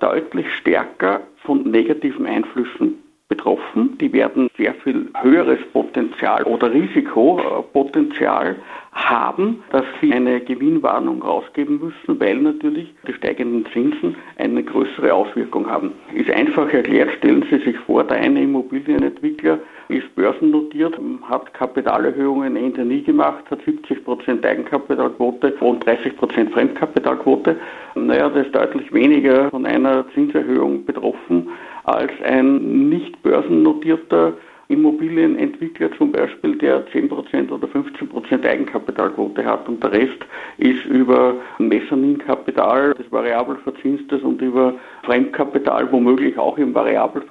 deutlich 0.00 0.52
stärker 0.54 1.22
von 1.44 1.70
negativen 1.70 2.26
Einflüssen 2.26 3.03
betroffen. 3.28 3.96
Die 3.98 4.12
werden 4.12 4.48
sehr 4.56 4.74
viel 4.74 5.08
höheres 5.22 5.58
Potenzial 5.72 6.44
oder 6.44 6.72
Risikopotenzial 6.72 8.56
haben, 8.92 9.64
dass 9.70 9.84
sie 10.00 10.12
eine 10.12 10.40
Gewinnwarnung 10.40 11.22
rausgeben 11.22 11.80
müssen, 11.80 12.20
weil 12.20 12.36
natürlich 12.36 12.94
die 13.08 13.12
steigenden 13.12 13.66
Zinsen 13.72 14.14
eine 14.38 14.62
größere 14.62 15.12
Auswirkung 15.12 15.68
haben. 15.68 15.92
Ist 16.14 16.30
einfach 16.30 16.72
erklärt, 16.72 17.10
stellen 17.18 17.44
Sie 17.50 17.58
sich 17.58 17.76
vor, 17.78 18.04
der 18.04 18.18
eine 18.18 18.42
Immobilienentwickler 18.42 19.58
ist 19.88 20.14
börsennotiert, 20.14 20.98
hat 21.28 21.52
Kapitalerhöhungen 21.52 22.56
Ende 22.56 22.84
nie 22.84 23.02
gemacht, 23.02 23.44
hat 23.50 23.60
70% 23.62 24.44
Eigenkapitalquote 24.44 25.54
und 25.60 25.84
30% 25.84 26.50
Fremdkapitalquote. 26.50 27.56
Naja, 27.94 28.28
das 28.30 28.46
ist 28.46 28.54
deutlich 28.54 28.92
weniger 28.92 29.50
von 29.50 29.66
einer 29.66 30.06
Zinserhöhung 30.14 30.84
betroffen 30.84 31.48
als 31.84 32.12
ein 32.22 32.88
nicht 32.88 33.22
börsennotierter 33.22 34.34
Immobilienentwickler 34.68 35.90
zum 35.98 36.12
Beispiel, 36.12 36.56
der 36.56 36.86
10% 36.88 37.50
oder 37.50 37.68
15% 37.68 38.46
Eigenkapitalquote 38.46 39.44
hat 39.44 39.68
und 39.68 39.82
der 39.82 39.92
Rest 39.92 40.24
ist 40.58 40.84
über 40.86 41.34
Mezzaninkapital, 41.58 42.94
das 42.94 43.10
variabel 43.12 43.56
verzinst 43.56 44.10
ist 44.10 44.24
und 44.24 44.40
über 44.40 44.74
Fremdkapital, 45.02 45.90
womöglich 45.92 46.38
auch 46.38 46.56
im 46.56 46.74
variabel 46.74 47.22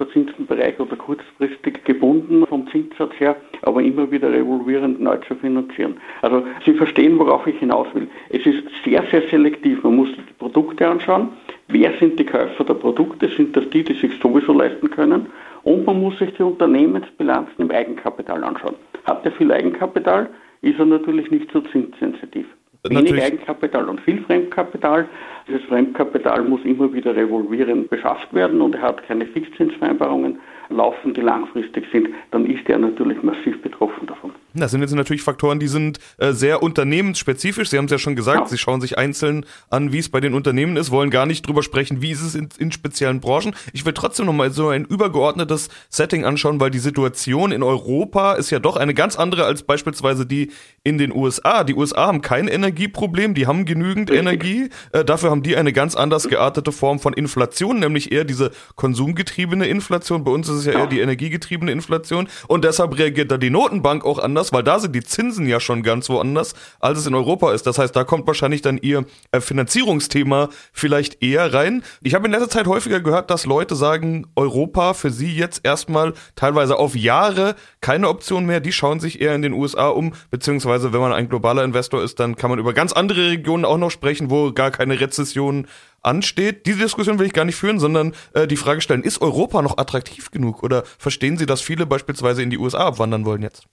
oder 0.80 0.96
kurzfristig 0.96 1.84
gebunden 1.86 2.46
vom 2.48 2.68
Zinssatz 2.68 3.14
her, 3.20 3.36
aber 3.64 3.82
immer 3.82 4.12
wieder 4.12 4.32
revolvierend 4.32 5.02
neu 5.02 5.18
zu 5.28 5.36
finanzieren. 5.36 5.98
Also 6.22 6.44
Sie 6.66 6.74
verstehen, 6.74 7.18
worauf 7.18 7.48
ich 7.48 7.58
hinaus 7.58 7.88
will. 7.94 8.08
Es 8.30 8.46
ist 8.46 8.64
sehr, 8.86 9.04
sehr 9.10 9.22
selektiv. 9.30 9.84
Man 9.84 9.96
muss 9.96 10.10
die 10.16 10.34
Produkte 10.38 10.88
anschauen. 10.88 11.30
Wer 11.74 11.92
sind 12.00 12.20
die 12.20 12.26
Käufer 12.26 12.64
der 12.64 12.76
Produkte? 12.76 13.28
Sind 13.30 13.58
das 13.58 13.68
die, 13.72 13.84
die 13.84 13.96
sich 13.96 14.12
sowieso 14.22 14.54
leisten 14.54 14.92
können? 14.92 15.26
Und 15.64 15.88
man 15.88 16.00
muss 16.00 16.20
sich 16.20 16.32
die 16.36 16.44
Unternehmensbilanzen 16.44 17.56
im 17.58 17.72
Eigenkapital 17.72 18.44
anschauen. 18.44 18.76
Hat 19.06 19.26
er 19.26 19.32
viel 19.32 19.52
Eigenkapital, 19.52 20.30
ist 20.62 20.78
er 20.78 20.86
natürlich 20.86 21.32
nicht 21.32 21.52
so 21.52 21.62
zinssensitiv. 21.62 22.46
Wenig 22.84 23.04
natürlich. 23.04 23.24
Eigenkapital 23.24 23.90
und 23.90 24.02
viel 24.02 24.22
Fremdkapital. 24.22 25.08
Dieses 25.48 25.64
Fremdkapital 25.64 26.44
muss 26.44 26.64
immer 26.64 26.94
wieder 26.94 27.16
revolvierend 27.16 27.90
beschafft 27.90 28.32
werden 28.36 28.62
und 28.62 28.76
er 28.76 28.84
hat 28.84 29.08
keine 29.08 29.26
Fixzinsvereinbarungen 29.26 30.40
laufen, 30.76 31.14
die 31.14 31.22
langfristig 31.22 31.86
sind, 31.92 32.10
dann 32.32 32.46
ist 32.46 32.68
er 32.68 32.80
natürlich 32.80 33.22
massiv 33.24 33.62
betroffen 33.62 34.08
davon. 34.08 34.32
Das 34.56 34.72
sind 34.72 34.82
jetzt 34.82 34.94
natürlich 34.94 35.24
Faktoren, 35.24 35.60
die 35.60 35.68
sind 35.68 36.00
äh, 36.18 36.32
sehr 36.32 36.62
unternehmensspezifisch. 36.62 37.70
Sie 37.70 37.78
haben 37.78 37.86
es 37.86 37.92
ja 37.92 37.98
schon 37.98 38.16
gesagt, 38.16 38.42
ja. 38.42 38.46
Sie 38.46 38.58
schauen 38.58 38.82
sich 38.82 38.98
einzeln 38.98 39.46
an, 39.70 39.92
wie 39.92 39.98
es 39.98 40.10
bei 40.10 40.20
den 40.20 40.34
Unternehmen 40.34 40.78
ist, 40.78 40.92
wollen 40.92 41.10
gar 41.10 41.26
nicht 41.26 41.48
drüber 41.48 41.64
sprechen, 41.64 42.02
wie 42.02 42.12
ist 42.12 42.22
es 42.22 42.36
in, 42.36 42.50
in 42.60 42.72
speziellen 42.72 43.20
Branchen. 43.20 43.56
Ich 43.74 43.86
will 43.86 43.94
trotzdem 43.94 44.28
nochmal 44.28 44.52
so 44.52 44.70
ein 44.70 44.86
übergeordnetes 44.86 45.70
Setting 45.90 46.24
anschauen, 46.26 46.60
weil 46.60 46.70
die 46.70 46.80
Situation 46.80 47.52
in 47.52 47.64
Europa 47.64 48.34
ist 48.34 48.52
ja 48.52 48.60
doch 48.60 48.78
eine 48.78 48.94
ganz 48.94 49.18
andere 49.18 49.46
als 49.46 49.64
beispielsweise 49.64 50.26
die 50.26 50.52
in 50.84 50.98
den 50.98 51.12
USA. 51.12 51.64
Die 51.64 51.74
USA 51.74 52.08
haben 52.08 52.22
kein 52.22 52.48
Energieproblem, 52.48 53.34
die 53.34 53.48
haben 53.48 53.66
genügend 53.66 54.12
Richtig. 54.12 54.28
Energie. 54.28 54.70
Äh, 54.92 55.04
dafür 55.04 55.32
haben 55.32 55.42
die 55.42 55.56
eine 55.56 55.74
ganz 55.74 55.96
anders 55.96 56.28
geartete 56.28 56.72
Form 56.72 57.00
von 57.00 57.14
Inflation, 57.14 57.80
nämlich 57.80 58.12
eher 58.12 58.24
diese 58.24 58.52
konsumgetriebene 58.76 59.66
Inflation. 59.66 60.24
Bei 60.24 60.32
uns 60.32 60.48
ist 60.50 60.58
es 60.58 60.63
ja 60.66 60.74
eher 60.74 60.88
die 60.88 61.00
energiegetriebene 61.00 61.72
Inflation. 61.72 62.28
Und 62.48 62.64
deshalb 62.64 62.98
reagiert 62.98 63.32
da 63.32 63.38
die 63.38 63.50
Notenbank 63.50 64.06
auch 64.06 64.20
anders, 64.20 64.54
weil 64.54 64.64
da 64.64 64.80
sind 64.80 64.94
die 64.96 65.04
Zinsen 65.04 65.48
ja 65.48 65.60
schon 65.60 65.84
ganz 65.84 66.10
woanders, 66.10 66.54
als 66.80 67.00
es 67.00 67.08
in 67.08 67.16
Europa 67.16 67.54
ist. 67.54 67.68
Das 67.68 67.78
heißt, 67.78 67.96
da 67.96 68.04
kommt 68.04 68.28
wahrscheinlich 68.28 68.62
dann 68.62 68.78
ihr 68.78 69.06
äh, 69.32 69.42
Finanzierungsthema 69.42 70.50
vielleicht 70.72 71.24
eher 71.24 71.54
rein. 71.54 71.84
Ich 72.02 72.16
habe 72.16 72.26
in 72.26 72.32
letzter 72.32 72.50
Zeit 72.50 72.68
häufiger 72.68 73.00
gehört, 73.00 73.30
dass 73.30 73.46
Leute 73.46 73.76
sagen, 73.76 74.28
Europa 74.36 74.94
für 74.94 75.10
sie 75.10 75.34
jetzt 75.34 75.66
erstmal 75.66 76.14
teilweise 76.36 76.78
auf 76.78 76.96
Jahre 76.96 77.56
keine 77.82 78.10
Option 78.10 78.46
mehr. 78.46 78.60
Die 78.60 78.72
schauen 78.72 79.00
sich 79.00 79.22
eher 79.22 79.36
in 79.36 79.42
den 79.42 79.54
USA 79.54 79.90
um, 79.90 80.14
beziehungsweise 80.32 80.94
wenn 80.94 81.02
man 81.02 81.14
ein 81.14 81.30
globaler 81.30 81.64
Investor 81.64 82.04
ist, 82.04 82.20
dann 82.20 82.36
kann 82.36 82.50
man 82.50 82.60
über 82.60 82.74
ganz 82.74 82.94
andere 82.94 83.30
Regionen 83.30 83.66
auch 83.66 83.78
noch 83.78 83.92
sprechen, 83.92 84.30
wo 84.30 84.52
gar 84.52 84.72
keine 84.72 85.00
Rezession 85.00 85.68
ansteht. 86.04 86.66
Diese 86.66 86.84
Diskussion 86.84 87.20
will 87.20 87.26
ich 87.26 87.34
gar 87.34 87.46
nicht 87.46 87.56
führen, 87.56 87.80
sondern 87.80 88.14
äh, 88.34 88.48
die 88.48 88.58
Frage 88.58 88.82
stellen, 88.82 89.04
ist 89.04 89.22
Europa 89.22 89.62
noch 89.62 89.78
attraktiv 89.78 90.32
genug 90.32 90.64
oder 90.64 90.84
verstehen 90.86 91.38
Sie, 91.38 91.46
dass 91.46 91.62
viele 91.62 91.86
beispielsweise 91.86 92.44
in 92.44 92.50
die 92.50 92.58
USA 92.58 92.88
abwandern 92.88 93.26
wollen 93.26 93.42
jetzt? 93.42 93.68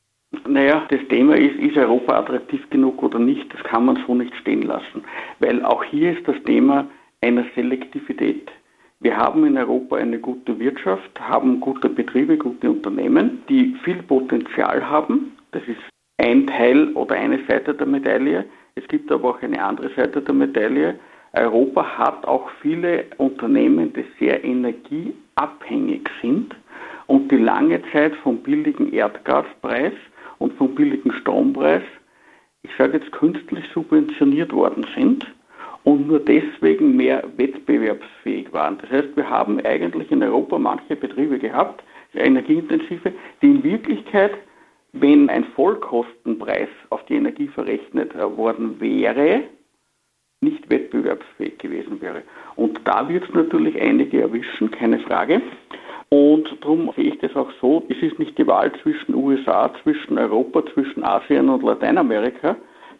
Naja, 0.47 0.87
das 0.91 1.01
Thema 1.09 1.37
ist, 1.37 1.59
ist 1.59 1.77
Europa 1.77 2.19
attraktiv 2.19 2.69
genug 2.71 3.03
oder 3.03 3.19
nicht, 3.19 3.53
das 3.53 3.63
kann 3.65 3.85
man 3.85 3.99
so 4.07 4.15
nicht 4.15 4.35
stehen 4.37 4.63
lassen, 4.63 5.05
weil 5.41 5.65
auch 5.65 5.83
hier 5.85 6.17
ist 6.17 6.27
das 6.27 6.37
Thema 6.45 6.89
einer 7.21 7.45
Selektivität. 7.55 8.49
Wir 9.01 9.17
haben 9.17 9.47
in 9.47 9.57
Europa 9.57 9.97
eine 9.97 10.19
gute 10.19 10.59
Wirtschaft, 10.59 11.19
haben 11.19 11.59
gute 11.61 11.89
Betriebe, 11.89 12.37
gute 12.37 12.71
Unternehmen, 12.71 13.43
die 13.49 13.75
viel 13.83 14.03
Potenzial 14.03 14.89
haben. 14.89 15.33
Das 15.53 15.63
ist 15.67 15.81
ein 16.19 16.47
Teil 16.47 16.93
oder 16.93 17.15
eine 17.15 17.41
Seite 17.49 17.73
der 17.75 17.87
Medaille. 17.87 18.45
Es 18.75 18.87
gibt 18.89 19.11
aber 19.11 19.31
auch 19.31 19.43
eine 19.43 19.63
andere 19.63 19.91
Seite 19.97 20.21
der 20.21 20.35
Medaille. 20.35 20.99
Europa 21.33 21.99
hat 21.99 22.27
auch 22.27 22.51
viele 22.61 23.05
Unternehmen, 23.19 23.93
die 23.93 24.05
sehr 24.19 24.43
energieabhängig 24.43 26.09
sind 26.21 26.57
und 27.07 27.31
die 27.31 27.37
lange 27.37 27.81
Zeit 27.93 28.17
vom 28.17 28.39
billigen 28.39 28.93
Erdgaspreis 28.93 29.93
und 30.39 30.53
vom 30.55 30.75
billigen 30.75 31.13
Strompreis, 31.13 31.83
ich 32.63 32.71
sage 32.77 32.99
jetzt 32.99 33.13
künstlich 33.13 33.65
subventioniert 33.73 34.53
worden 34.53 34.87
sind 34.95 35.27
und 35.85 36.09
nur 36.09 36.21
deswegen 36.21 36.97
mehr 36.97 37.23
wettbewerbsfähig 37.37 38.53
waren. 38.53 38.79
Das 38.79 38.91
heißt, 38.91 39.17
wir 39.17 39.29
haben 39.29 39.61
eigentlich 39.65 40.11
in 40.11 40.23
Europa 40.23 40.59
manche 40.59 40.97
Betriebe 40.97 41.39
gehabt, 41.39 41.83
energieintensive, 42.15 43.13
die 43.41 43.47
in 43.47 43.63
Wirklichkeit, 43.63 44.33
wenn 44.93 45.31
ein 45.31 45.45
Vollkostenpreis 45.55 46.69
auf 46.91 47.05
die 47.07 47.15
Energie 47.15 47.49
verrechnet 47.49 48.15
worden 48.37 48.81
wäre, 48.81 49.45
nicht 50.41 50.71
wettbewerbsfähig 50.71 51.59
gewesen 51.59 52.01
wäre. 52.01 52.23
Und 52.57 52.81
da 52.85 53.07
wird 53.09 53.29
es 53.29 53.35
natürlich 53.35 53.81
einige 53.81 54.23
erwischen, 54.23 54.71
keine 54.71 55.01
Frage. 55.01 55.43
Und 56.09 56.49
darum 56.61 56.91
sehe 56.97 57.13
ich 57.13 57.19
das 57.19 57.37
auch 57.37 57.51
so, 57.61 57.85
es 57.89 57.99
ist 58.03 58.19
nicht 58.19 58.39
die 58.39 58.47
Wahl 58.47 58.73
zwischen 58.83 59.15
USA, 59.15 59.73
zwischen 59.83 60.19
Europa, 60.19 60.65
zwischen 60.75 61.05
Asien 61.05 61.49
und 61.49 61.63
Lateinamerika, 61.63 62.57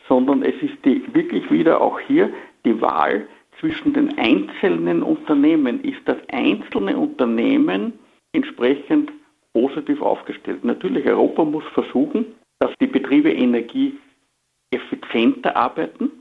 sondern 0.09 0.43
es 0.43 0.55
ist 0.63 0.77
die, 0.85 1.03
wirklich 1.13 1.51
wieder 1.51 1.81
auch 1.81 1.99
hier 1.99 2.31
die 2.65 2.81
Wahl 2.81 3.27
zwischen 3.59 3.93
den 3.95 4.17
einzelnen 4.19 5.03
Unternehmen. 5.03 5.83
Ist 5.83 6.03
das 6.05 6.19
einzelne 6.31 6.97
Unternehmen 6.97 7.95
entsprechend 8.33 9.11
positiv 9.53 10.01
aufgestellt? 10.03 10.65
Natürlich, 10.65 11.05
Europa 11.07 11.45
muss 11.45 11.65
versuchen, 11.75 12.27
dass 12.61 12.71
die 12.81 12.87
Betriebe 12.87 13.33
energieeffizienter 13.33 15.57
arbeiten, 15.57 16.13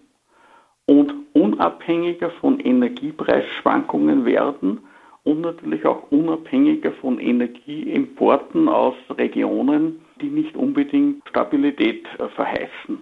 und 0.89 1.13
unabhängiger 1.33 2.31
von 2.41 2.59
Energiepreisschwankungen 2.59 4.25
werden 4.25 4.79
und 5.23 5.41
natürlich 5.41 5.85
auch 5.85 6.11
unabhängiger 6.11 6.91
von 6.93 7.19
Energieimporten 7.19 8.67
aus 8.67 8.95
Regionen, 9.15 10.01
die 10.19 10.29
nicht 10.29 10.55
unbedingt 10.55 11.21
Stabilität 11.29 12.07
äh, 12.17 12.27
verheißen. 12.29 12.97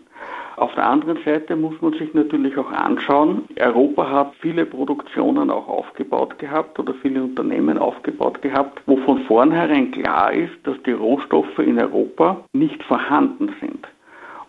Auf 0.57 0.73
der 0.75 0.85
anderen 0.85 1.19
Seite 1.23 1.55
muss 1.55 1.79
man 1.81 1.93
sich 1.93 2.13
natürlich 2.13 2.57
auch 2.57 2.71
anschauen, 2.71 3.43
Europa 3.57 4.09
hat 4.09 4.33
viele 4.41 4.65
Produktionen 4.65 5.49
auch 5.49 5.69
aufgebaut 5.69 6.37
gehabt 6.39 6.77
oder 6.79 6.93
viele 7.01 7.23
Unternehmen 7.23 7.77
aufgebaut 7.77 8.41
gehabt, 8.41 8.81
wo 8.85 8.97
von 8.97 9.19
vornherein 9.27 9.91
klar 9.91 10.33
ist, 10.33 10.55
dass 10.63 10.75
die 10.85 10.91
Rohstoffe 10.91 11.59
in 11.59 11.79
Europa 11.79 12.43
nicht 12.51 12.83
vorhanden 12.83 13.55
sind. 13.61 13.87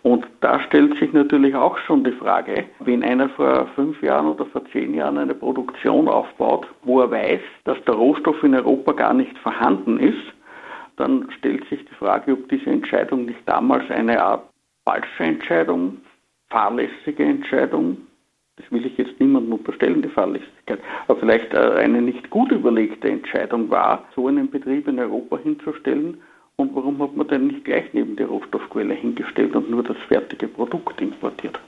Und 0.09 0.27
da 0.41 0.59
stellt 0.61 0.99
sich 0.99 1.13
natürlich 1.13 1.55
auch 1.55 1.77
schon 1.77 2.03
die 2.03 2.13
Frage, 2.13 2.65
wenn 2.79 3.03
einer 3.05 3.29
vor 3.29 3.67
fünf 3.75 4.03
Jahren 4.03 4.29
oder 4.29 4.47
vor 4.47 4.65
zehn 4.73 4.95
Jahren 4.95 5.19
eine 5.19 5.35
Produktion 5.35 6.09
aufbaut, 6.09 6.67
wo 6.83 7.03
er 7.03 7.11
weiß, 7.11 7.43
dass 7.65 7.77
der 7.85 7.95
Rohstoff 7.95 8.43
in 8.43 8.55
Europa 8.55 8.93
gar 8.93 9.13
nicht 9.13 9.37
vorhanden 9.37 10.01
ist, 10.01 10.33
dann 10.97 11.31
stellt 11.37 11.69
sich 11.69 11.85
die 11.85 11.95
Frage, 11.95 12.33
ob 12.33 12.49
diese 12.49 12.71
Entscheidung 12.71 13.27
nicht 13.27 13.41
damals 13.45 13.91
eine 13.91 14.23
Art 14.23 14.49
falsche 14.87 15.25
Entscheidung, 15.25 15.99
fahrlässige 16.49 17.25
Entscheidung, 17.25 17.99
das 18.57 18.65
will 18.73 18.87
ich 18.87 18.97
jetzt 18.97 19.21
niemandem 19.21 19.53
unterstellen, 19.53 20.01
die 20.01 20.09
Fahrlässigkeit, 20.09 20.81
aber 21.07 21.21
vielleicht 21.21 21.55
eine 21.55 22.01
nicht 22.01 22.31
gut 22.31 22.51
überlegte 22.51 23.11
Entscheidung 23.11 23.69
war, 23.69 24.05
so 24.17 24.27
einen 24.27 24.51
Betrieb 24.51 24.89
in 24.89 24.99
Europa 24.99 25.37
hinzustellen. 25.37 26.23
Und 26.61 26.75
warum 26.75 27.01
hat 27.01 27.17
man 27.17 27.29
denn 27.29 27.47
nicht 27.47 27.65
gleich 27.65 27.85
neben 27.93 28.17
die 28.17 28.25
Rohstoffquelle 28.25 28.93
hingestellt 28.93 29.55
und 29.55 29.71
nur 29.71 29.85
das 29.85 29.97
fertige 30.09 30.49
Produkt 30.49 31.01
importiert? 31.01 31.61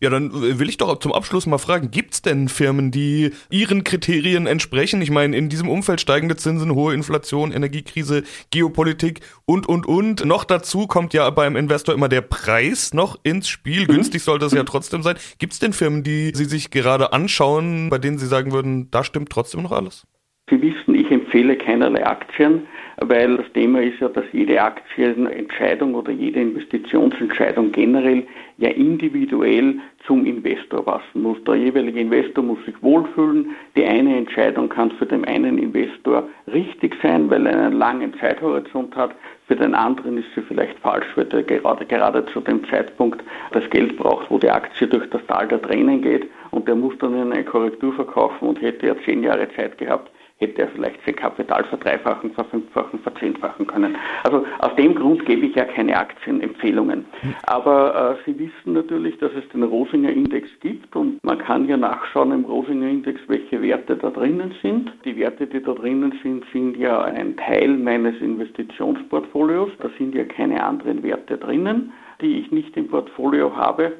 Ja, 0.00 0.08
dann 0.08 0.30
will 0.32 0.68
ich 0.68 0.76
doch 0.76 0.96
zum 1.00 1.12
Abschluss 1.12 1.46
mal 1.46 1.58
fragen, 1.58 1.90
gibt 1.90 2.14
es 2.14 2.22
denn 2.22 2.48
Firmen, 2.48 2.92
die 2.92 3.30
ihren 3.50 3.82
Kriterien 3.82 4.46
entsprechen? 4.46 5.02
Ich 5.02 5.10
meine, 5.10 5.36
in 5.36 5.48
diesem 5.48 5.68
Umfeld 5.68 6.00
steigende 6.00 6.36
Zinsen, 6.36 6.76
hohe 6.76 6.94
Inflation, 6.94 7.50
Energiekrise, 7.50 8.22
Geopolitik 8.52 9.20
und, 9.46 9.68
und, 9.68 9.84
und. 9.84 10.24
Noch 10.24 10.44
dazu 10.44 10.86
kommt 10.86 11.12
ja 11.12 11.28
beim 11.30 11.56
Investor 11.56 11.92
immer 11.92 12.08
der 12.08 12.20
Preis 12.20 12.94
noch 12.94 13.18
ins 13.24 13.48
Spiel. 13.48 13.82
Mhm. 13.82 13.94
Günstig 13.94 14.22
sollte 14.22 14.46
es 14.46 14.52
ja 14.52 14.62
trotzdem 14.62 15.02
sein. 15.02 15.16
Gibt 15.40 15.54
es 15.54 15.58
denn 15.58 15.72
Firmen, 15.72 16.04
die 16.04 16.30
Sie 16.34 16.44
sich 16.44 16.70
gerade 16.70 17.12
anschauen, 17.12 17.88
bei 17.90 17.98
denen 17.98 18.18
Sie 18.18 18.26
sagen 18.26 18.52
würden, 18.52 18.92
da 18.92 19.02
stimmt 19.02 19.30
trotzdem 19.30 19.62
noch 19.62 19.72
alles? 19.72 20.06
Sie 20.50 20.60
wissen, 20.60 20.94
ich 20.94 21.10
empfehle 21.10 21.56
keinerlei 21.56 22.06
Aktien, 22.06 22.66
weil 23.00 23.36
das 23.36 23.52
Thema 23.52 23.82
ist 23.82 24.00
ja, 24.00 24.08
dass 24.08 24.24
jede 24.32 24.60
Aktienentscheidung 24.62 25.94
oder 25.94 26.12
jede 26.12 26.40
Investitionsentscheidung 26.40 27.72
generell 27.72 28.24
ja 28.58 28.70
individuell 28.70 29.80
zum 30.06 30.26
Investor 30.26 30.84
passen 30.84 31.22
muss. 31.22 31.42
Der 31.44 31.56
jeweilige 31.56 32.00
Investor 32.00 32.44
muss 32.44 32.64
sich 32.66 32.80
wohlfühlen. 32.82 33.50
Die 33.76 33.84
eine 33.84 34.16
Entscheidung 34.16 34.68
kann 34.68 34.90
für 34.92 35.06
den 35.06 35.24
einen 35.24 35.58
Investor 35.58 36.28
richtig 36.52 36.94
sein, 37.02 37.30
weil 37.30 37.46
er 37.46 37.58
einen 37.58 37.78
langen 37.78 38.14
Zeithorizont 38.20 38.94
hat. 38.94 39.14
Für 39.46 39.56
den 39.56 39.74
anderen 39.74 40.18
ist 40.18 40.28
sie 40.34 40.42
vielleicht 40.42 40.78
falsch, 40.78 41.06
weil 41.16 41.28
er 41.30 41.42
gerade, 41.42 41.84
gerade 41.84 42.24
zu 42.26 42.40
dem 42.40 42.64
Zeitpunkt 42.68 43.22
das 43.52 43.68
Geld 43.70 43.96
braucht, 43.96 44.30
wo 44.30 44.38
die 44.38 44.50
Aktie 44.50 44.86
durch 44.86 45.08
das 45.10 45.24
Tal 45.26 45.48
der 45.48 45.60
Tränen 45.60 46.00
geht 46.00 46.28
und 46.50 46.68
der 46.68 46.76
muss 46.76 46.96
dann 46.98 47.14
in 47.14 47.32
eine 47.32 47.44
Korrektur 47.44 47.92
verkaufen 47.92 48.48
und 48.48 48.62
hätte 48.62 48.86
ja 48.86 48.94
zehn 49.04 49.22
Jahre 49.22 49.48
Zeit 49.54 49.76
gehabt, 49.76 50.10
hätte 50.38 50.62
er 50.62 50.68
vielleicht 50.68 50.98
sein 51.06 51.14
Kapital 51.14 51.64
verdreifachen, 51.64 52.32
verfünffachen, 52.32 52.98
verzehnfachen 53.00 53.66
können. 53.66 53.96
Also 54.24 54.44
aus 54.58 54.74
dem 54.76 54.94
Grund 54.94 55.24
gebe 55.26 55.46
ich 55.46 55.54
ja 55.54 55.64
keine 55.64 55.96
Aktienempfehlungen. 55.96 57.04
Aber 57.44 58.18
äh, 58.18 58.24
Sie 58.24 58.38
wissen 58.38 58.72
natürlich, 58.72 59.16
dass 59.18 59.32
es 59.32 59.48
den 59.50 59.62
Rosinger 59.62 60.10
Index 60.10 60.48
gibt 60.60 60.94
und 60.96 61.22
man 61.24 61.38
kann 61.38 61.68
ja 61.68 61.76
nachschauen 61.76 62.32
im 62.32 62.44
Rosinger 62.44 62.88
Index, 62.88 63.20
welche 63.28 63.62
Werte 63.62 63.96
da 63.96 64.10
drinnen 64.10 64.54
sind. 64.60 64.92
Die 65.04 65.16
Werte, 65.16 65.46
die 65.46 65.62
da 65.62 65.72
drinnen 65.72 66.18
sind, 66.22 66.44
sind 66.52 66.76
ja 66.76 67.02
ein 67.02 67.36
Teil 67.36 67.68
meines 67.68 68.20
Investitionsportfolios. 68.20 69.70
Da 69.80 69.88
sind 69.98 70.14
ja 70.14 70.24
keine 70.24 70.62
anderen 70.62 71.02
Werte 71.02 71.38
drinnen, 71.38 71.92
die 72.20 72.40
ich 72.40 72.50
nicht 72.50 72.76
im 72.76 72.88
Portfolio 72.88 73.54
habe. 73.56 73.92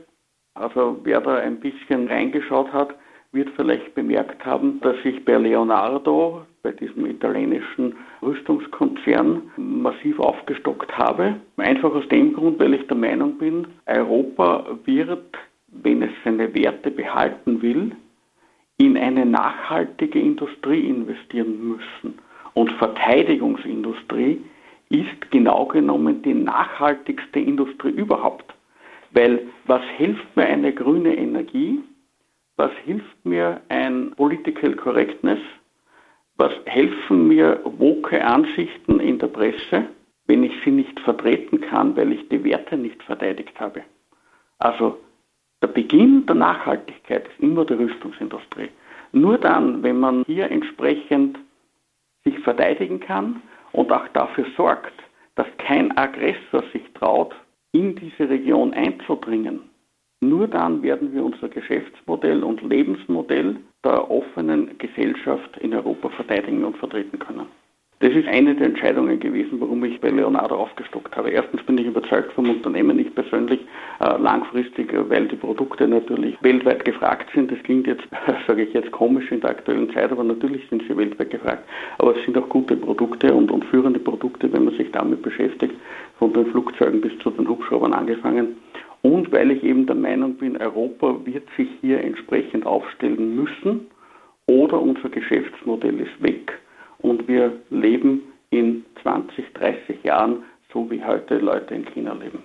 Also 0.55 1.01
wer 1.03 1.21
da 1.21 1.37
ein 1.37 1.59
bisschen 1.59 2.09
reingeschaut 2.09 2.73
hat, 2.73 2.95
wird 3.35 3.51
vielleicht 3.57 3.95
bemerkt 3.95 4.45
haben, 4.47 4.81
dass 4.81 4.97
ich 5.05 5.25
bei 5.25 5.37
Leonardo, 5.37 6.43
bei 6.63 6.73
diesem 6.73 7.07
italienischen 7.07 7.95
Rüstungskonzern, 8.23 9.43
massiv 9.57 10.19
aufgestockt 10.21 10.97
habe. 10.97 11.35
Einfach 11.57 11.93
aus 11.93 12.09
dem 12.09 12.33
Grund, 12.33 12.59
weil 12.59 12.75
ich 12.75 12.87
der 12.87 12.97
Meinung 12.97 13.37
bin, 13.39 13.67
Europa 13.87 14.79
wird, 14.85 15.37
wenn 15.69 16.03
es 16.03 16.11
seine 16.25 16.55
Werte 16.55 16.91
behalten 16.91 17.61
will, 17.61 17.93
in 18.79 18.97
eine 18.97 19.27
nachhaltige 19.27 20.21
Industrie 20.21 20.89
investieren 20.89 21.69
müssen. 21.69 22.19
Und 22.55 22.71
Verteidigungsindustrie 22.73 24.41
ist 24.91 25.31
genau 25.31 25.67
genommen 25.67 26.23
die 26.23 26.35
nachhaltigste 26.35 27.41
Industrie 27.41 27.91
überhaupt. 27.91 28.55
Weil 29.13 29.47
was 29.67 29.83
hilft 29.97 30.37
mir 30.37 30.47
eine 30.47 30.73
grüne 30.73 31.17
Energie, 31.17 31.81
was 32.57 32.73
hilft 32.85 33.25
mir 33.25 33.61
ein 33.69 34.13
Political 34.17 34.75
Correctness? 34.77 35.41
Was 36.37 36.53
helfen 36.67 37.29
mir 37.29 37.61
woke 37.65 38.25
Ansichten 38.25 39.01
in 39.01 39.19
der 39.19 39.29
Presse, 39.29 39.87
wenn 40.27 40.43
ich 40.43 40.53
sie 40.65 40.71
nicht 40.71 40.99
vertreten 41.01 41.61
kann, 41.61 41.97
weil 41.97 42.13
ich 42.13 42.29
die 42.29 42.43
Werte 42.45 42.77
nicht 42.77 43.03
verteidigt 43.03 43.59
habe? 43.61 43.83
Also 44.59 44.99
der 45.63 45.69
Beginn 45.69 46.27
der 46.27 46.35
Nachhaltigkeit 46.37 47.29
ist 47.29 47.41
immer 47.41 47.65
die 47.65 47.75
Rüstungsindustrie. 47.75 48.69
Nur 49.13 49.39
dann, 49.39 49.83
wenn 49.83 50.01
man 50.01 50.25
hier 50.27 50.51
entsprechend 50.51 51.39
sich 52.25 52.39
verteidigen 52.41 53.01
kann 53.01 53.43
und 53.73 53.93
auch 53.93 54.09
dafür 54.09 54.47
sorgt, 54.57 54.93
dass 55.37 55.47
kein 55.59 55.97
Aggressor 55.97 56.63
sich 56.73 56.83
traut, 56.95 57.35
in 57.73 57.97
diese 57.97 58.29
Region 58.29 58.73
einzudringen, 58.73 59.63
nur 60.29 60.49
dann 60.49 60.83
werden 60.83 61.13
wir 61.13 61.25
unser 61.25 61.49
Geschäftsmodell 61.49 62.43
und 62.43 62.63
Lebensmodell 62.63 63.57
der 63.85 64.11
offenen 64.11 64.77
Gesellschaft 64.79 65.57
in 65.59 65.75
Europa 65.75 66.09
verteidigen 66.11 66.65
und 66.65 66.77
vertreten 66.77 67.19
können. 67.19 67.47
Das 68.01 68.13
ist 68.13 68.29
eine 68.29 68.55
der 68.55 68.67
Entscheidungen 68.67 69.19
gewesen, 69.19 69.61
warum 69.61 69.83
ich 69.85 69.99
bei 70.01 70.11
Leonardo 70.11 70.57
aufgestockt 70.57 71.17
habe. 71.17 71.31
Erstens 71.31 71.63
bin 71.63 71.79
ich 71.79 71.87
überzeugt 71.87 72.33
vom 72.33 72.51
Unternehmen, 72.51 72.99
ich 72.99 73.15
persönlich 73.15 73.61
äh, 74.01 74.21
langfristig, 74.21 74.93
weil 75.09 75.27
die 75.29 75.37
Produkte 75.37 75.89
natürlich 75.89 76.37
weltweit 76.43 76.85
gefragt 76.85 77.31
sind. 77.35 77.51
Das 77.51 77.59
klingt 77.63 77.87
jetzt, 77.87 78.03
sage 78.47 78.65
ich 78.65 78.75
jetzt, 78.75 78.91
komisch 78.91 79.31
in 79.31 79.41
der 79.41 79.51
aktuellen 79.51 79.91
Zeit, 79.95 80.13
aber 80.13 80.25
natürlich 80.25 80.69
sind 80.69 80.83
sie 80.87 80.95
weltweit 80.97 81.31
gefragt. 81.31 81.67
Aber 81.99 82.15
es 82.15 82.23
sind 82.25 82.37
auch 82.37 82.49
gute 82.49 82.77
Produkte 82.77 83.33
und, 83.33 83.51
und 83.51 83.65
führende 83.67 84.01
Produkte, 84.01 84.53
wenn 84.53 84.65
man 84.65 84.77
sich 84.77 84.91
damit 84.91 85.23
beschäftigt, 85.23 85.75
von 86.19 86.33
den 86.33 86.47
Flugzeugen 86.47 87.01
bis 87.01 87.17
zu 87.21 87.31
den 87.31 87.49
Hubschraubern 87.49 87.95
angefangen 87.95 88.57
und 89.05 89.31
weil 89.33 89.51
ich 89.51 89.63
eben 89.63 89.85
der 89.87 89.97
Meinung 89.97 90.35
bin, 90.37 90.57
Europa 90.57 91.15
wird 91.27 91.47
sich 91.59 91.69
hier 91.83 92.01
entsprechend 92.01 92.65
aufstellen 92.65 93.37
müssen 93.37 93.87
oder 94.47 94.81
unser 94.81 95.11
Geschäftsmodell 95.11 96.01
ist 96.01 96.23
weg 96.23 96.59
und 96.99 97.29
wir 97.29 97.53
leben 97.69 98.23
in 98.49 98.83
20, 99.03 99.53
30 99.53 100.03
Jahren 100.05 100.43
so 100.73 100.91
wie 100.91 101.05
heute 101.05 101.37
Leute 101.37 101.75
in 101.75 101.85
China 101.85 102.15
leben. 102.15 102.43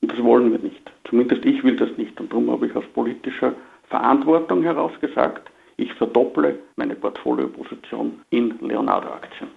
Und 0.00 0.12
das 0.12 0.22
wollen 0.22 0.52
wir 0.52 0.60
nicht. 0.60 0.80
Zumindest 1.08 1.44
ich 1.44 1.62
will 1.64 1.74
das 1.74 1.90
nicht. 1.96 2.18
Und 2.20 2.30
darum 2.30 2.48
habe 2.52 2.68
ich 2.68 2.76
aus 2.76 2.84
politischer 2.94 3.52
Verantwortung 3.88 4.62
heraus 4.62 4.92
gesagt, 5.00 5.50
ich 5.76 5.92
verdopple 5.94 6.56
meine 6.76 6.94
Portfolioposition 6.94 8.20
in 8.30 8.54
Leonardo-Aktien. 8.60 9.50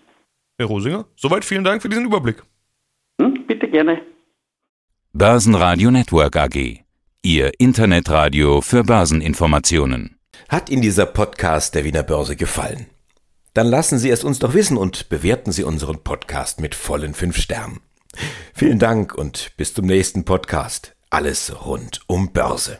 Herr 0.58 0.66
Rosinger, 0.68 1.06
soweit 1.16 1.46
vielen 1.46 1.64
Dank 1.64 1.84
für 1.84 1.90
diesen 1.90 2.06
Überblick. 2.06 2.42
Hm, 3.22 3.46
bitte 3.46 3.68
gerne. 3.68 4.02
Börsenradio 5.16 5.92
Network 5.92 6.36
AG. 6.36 6.80
Ihr 7.22 7.52
Internetradio 7.60 8.62
für 8.62 8.84
Börseninformationen. 8.84 10.18
Hat 10.50 10.72
Ihnen 10.72 10.82
dieser 10.82 11.06
Podcast 11.06 11.76
der 11.76 11.84
Wiener 11.84 12.02
Börse 12.02 12.36
gefallen? 12.36 12.88
Dann 13.54 13.68
lassen 13.68 14.00
Sie 14.00 14.10
es 14.10 14.24
uns 14.24 14.40
doch 14.40 14.56
wissen 14.56 14.76
und 14.76 15.10
bewerten 15.10 15.52
Sie 15.52 15.64
unseren 15.64 16.04
Podcast 16.04 16.60
mit 16.60 16.74
vollen 16.74 17.14
fünf 17.14 17.38
Sternen. 17.38 17.82
Vielen 18.56 18.80
Dank 18.80 19.14
und 19.14 19.52
bis 19.56 19.76
zum 19.76 19.86
nächsten 19.86 20.26
Podcast. 20.26 20.96
Alles 21.12 21.64
rund 21.64 22.00
um 22.08 22.34
Börse. 22.34 22.80